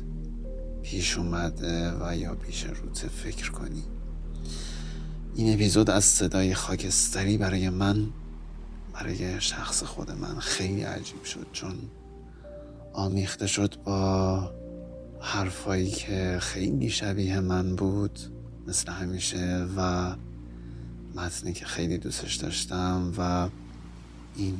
پیش 0.83 1.17
اومده 1.17 1.93
و 2.01 2.17
یا 2.17 2.35
پیش 2.35 2.63
روت 2.63 2.97
فکر 2.97 3.51
کنی. 3.51 3.83
این 5.35 5.53
اپیزود 5.53 5.89
از 5.89 6.05
صدای 6.05 6.53
خاکستری 6.53 7.37
برای 7.37 7.69
من 7.69 8.09
برای 9.03 9.41
شخص 9.41 9.83
خود 9.83 10.11
من 10.11 10.39
خیلی 10.39 10.81
عجیب 10.81 11.23
شد 11.23 11.47
چون 11.53 11.75
آمیخته 12.93 13.47
شد 13.47 13.75
با 13.83 14.51
حرفایی 15.21 15.91
که 15.91 16.37
خیلی 16.41 16.89
شبیه 16.89 17.39
من 17.39 17.75
بود 17.75 18.19
مثل 18.67 18.91
همیشه 18.91 19.67
و 19.77 20.15
متنی 21.15 21.53
که 21.53 21.65
خیلی 21.65 21.97
دوستش 21.97 22.35
داشتم 22.35 23.13
و 23.17 23.49
این 24.35 24.57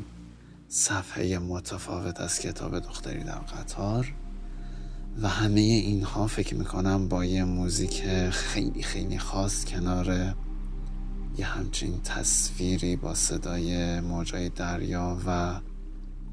صفحه 0.67 1.37
متفاوت 1.39 2.21
از 2.21 2.39
کتاب 2.39 2.79
دختری 2.79 3.23
در 3.23 3.39
قطار 3.39 4.13
و 5.21 5.27
همه 5.27 5.61
اینها 5.61 6.27
فکر 6.27 6.55
می‌کنم 6.55 7.07
با 7.07 7.25
یه 7.25 7.43
موزیک 7.43 8.03
خیلی 8.29 8.83
خیلی 8.83 9.19
خاص 9.19 9.65
کنار 9.65 10.35
یه 11.37 11.45
همچین 11.45 12.01
تصویری 12.01 12.95
با 12.95 13.13
صدای 13.13 13.99
موجای 13.99 14.49
دریا 14.49 15.17
و 15.27 15.59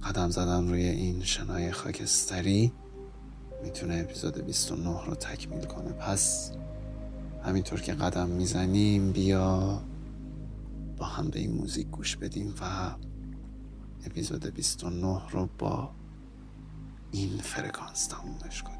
قدم 0.02 0.30
زدن 0.30 0.68
روی 0.68 0.84
این 0.84 1.24
شنای 1.24 1.72
خاکستری 1.72 2.72
می‌تونه 3.62 3.94
اپیزود 3.94 4.44
29 4.44 5.04
رو 5.06 5.14
تکمیل 5.14 5.64
کنه. 5.64 5.92
پس 5.92 6.52
همینطور 7.44 7.80
که 7.80 7.92
قدم 7.92 8.28
می‌زنیم 8.28 9.12
بیا 9.12 9.82
با 10.96 11.06
هم 11.06 11.28
به 11.28 11.38
این 11.38 11.52
موزیک 11.52 11.86
گوش 11.86 12.16
بدیم 12.16 12.54
و 12.60 12.94
اپیزود 14.06 14.54
29 14.54 15.20
رو 15.30 15.48
با 15.58 15.90
این 17.12 17.38
فرکانس 17.38 18.06
تمومش 18.06 18.62
کنیم. 18.62 18.79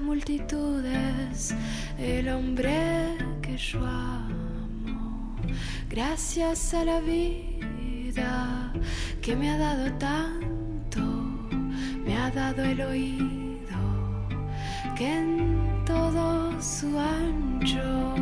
multitudes 0.00 1.54
el 1.98 2.28
hombre 2.28 3.16
que 3.42 3.56
yo 3.56 3.84
amo. 3.84 5.36
Gracias 5.88 6.74
a 6.74 6.84
la 6.84 7.00
vida 7.00 8.72
que 9.22 9.36
me 9.36 9.50
ha 9.50 9.58
dado 9.58 9.92
tanto, 9.98 11.00
me 12.04 12.16
ha 12.16 12.30
dado 12.30 12.62
el 12.64 12.80
oído 12.80 13.38
que 14.96 15.18
en 15.18 15.84
todo 15.84 16.60
su 16.60 16.98
ancho 16.98 18.14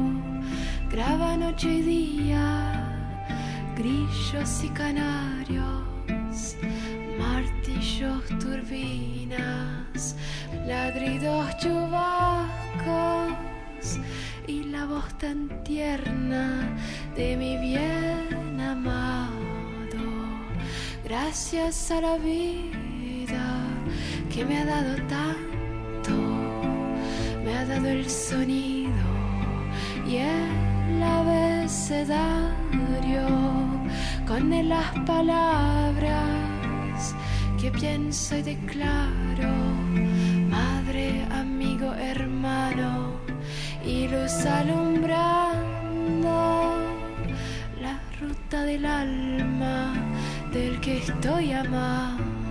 graba 0.90 1.36
noche 1.36 1.72
y 1.72 1.82
día, 1.82 3.24
grillos 3.76 4.64
y 4.64 4.68
canarios, 4.68 6.56
martillos, 7.18 8.24
turbinas, 8.38 10.16
ladridos 10.66 11.56
chubascos 11.58 13.32
y 14.46 14.64
la 14.64 14.86
voz 14.86 15.06
tan 15.18 15.62
tierna 15.64 16.74
de 17.16 17.36
mi 17.36 17.58
bien 17.58 18.60
amado. 18.60 19.34
Gracias 21.04 21.90
a 21.90 22.00
la 22.00 22.16
vida 22.18 23.58
que 24.32 24.44
me 24.44 24.58
ha 24.58 24.64
dado 24.64 24.94
tanto, 25.08 26.12
me 27.44 27.56
ha 27.56 27.64
dado 27.64 27.88
el 27.88 28.08
sonido 28.08 28.92
y 30.06 30.16
el 30.16 31.02
abecedario 31.02 32.46
con 34.26 34.68
las 34.68 34.92
palabras 35.06 37.14
que 37.60 37.70
pienso 37.70 38.36
y 38.36 38.42
declaro, 38.42 39.52
hermano 41.98 43.20
y 43.84 44.08
luz 44.08 44.44
alumbrando 44.46 45.16
la 47.80 48.00
ruta 48.20 48.62
del 48.64 48.84
alma 48.84 49.94
del 50.52 50.80
que 50.80 50.98
estoy 50.98 51.52
amado. 51.52 52.45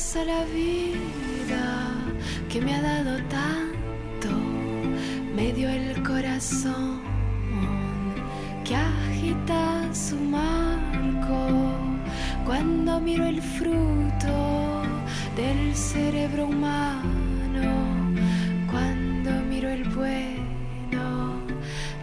Gracias 0.00 0.16
a 0.16 0.24
la 0.24 0.44
vida 0.46 1.94
que 2.48 2.62
me 2.62 2.74
ha 2.74 2.80
dado 2.80 3.18
tanto, 3.28 4.30
me 5.36 5.52
dio 5.52 5.68
el 5.68 6.02
corazón 6.02 7.02
que 8.64 8.76
agita 8.76 9.94
su 9.94 10.16
marco. 10.16 11.36
Cuando 12.46 12.98
miro 12.98 13.26
el 13.26 13.42
fruto 13.42 14.82
del 15.36 15.76
cerebro 15.76 16.46
humano, 16.46 18.14
cuando 18.70 19.30
miro 19.50 19.68
el 19.68 19.84
bueno 19.90 21.42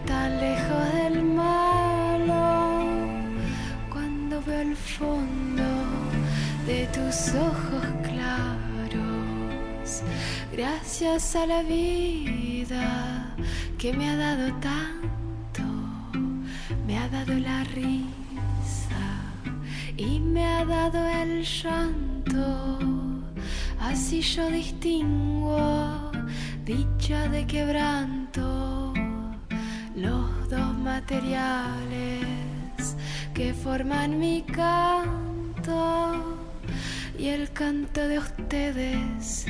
tan 0.06 0.38
lejos 0.38 0.92
del 1.02 1.24
malo, 1.24 2.84
cuando 3.90 4.40
veo 4.42 4.60
el 4.60 4.76
fondo 4.76 5.64
de 6.64 6.86
tus 6.92 7.34
ojos 7.34 7.67
gracias 11.00 11.36
a 11.36 11.46
la 11.46 11.62
vida 11.62 13.36
que 13.78 13.92
me 13.92 14.10
ha 14.10 14.16
dado 14.16 14.52
tanto, 14.54 15.62
me 16.88 16.98
ha 16.98 17.08
dado 17.08 17.34
la 17.34 17.62
risa 17.62 18.02
y 19.96 20.18
me 20.18 20.44
ha 20.44 20.64
dado 20.64 20.98
el 21.22 21.44
llanto, 21.44 22.80
así 23.78 24.22
yo 24.22 24.50
distingo 24.50 26.10
dicha 26.64 27.28
de 27.28 27.46
quebranto, 27.46 28.92
los 29.94 30.50
dos 30.50 30.74
materiales 30.78 32.26
que 33.34 33.54
forman 33.54 34.18
mi 34.18 34.42
canto 34.42 36.38
y 37.16 37.28
el 37.28 37.52
canto 37.52 38.00
de 38.00 38.18
ustedes, 38.18 39.46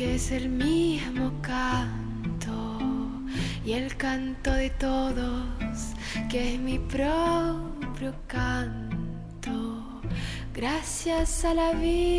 que 0.00 0.14
es 0.14 0.30
el 0.30 0.48
mismo 0.48 1.30
canto, 1.42 2.78
y 3.66 3.72
el 3.72 3.94
canto 3.98 4.50
de 4.50 4.70
todos, 4.70 5.76
que 6.30 6.54
es 6.54 6.60
mi 6.60 6.78
propio 6.78 8.14
canto, 8.26 10.00
gracias 10.54 11.44
a 11.44 11.52
la 11.52 11.72
vida, 11.72 12.14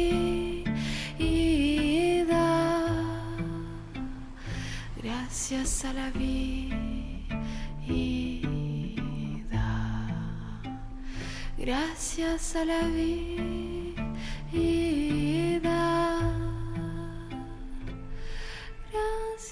gracias 5.01 5.83
a 5.83 5.93
la 5.93 6.11
vida. 6.11 6.77
Gracias 11.57 12.55
a 12.55 12.65
la 12.65 12.81
vida. 12.87 13.51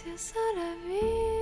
que 0.09 0.17
sera 0.17 0.75
vie. 0.87 1.38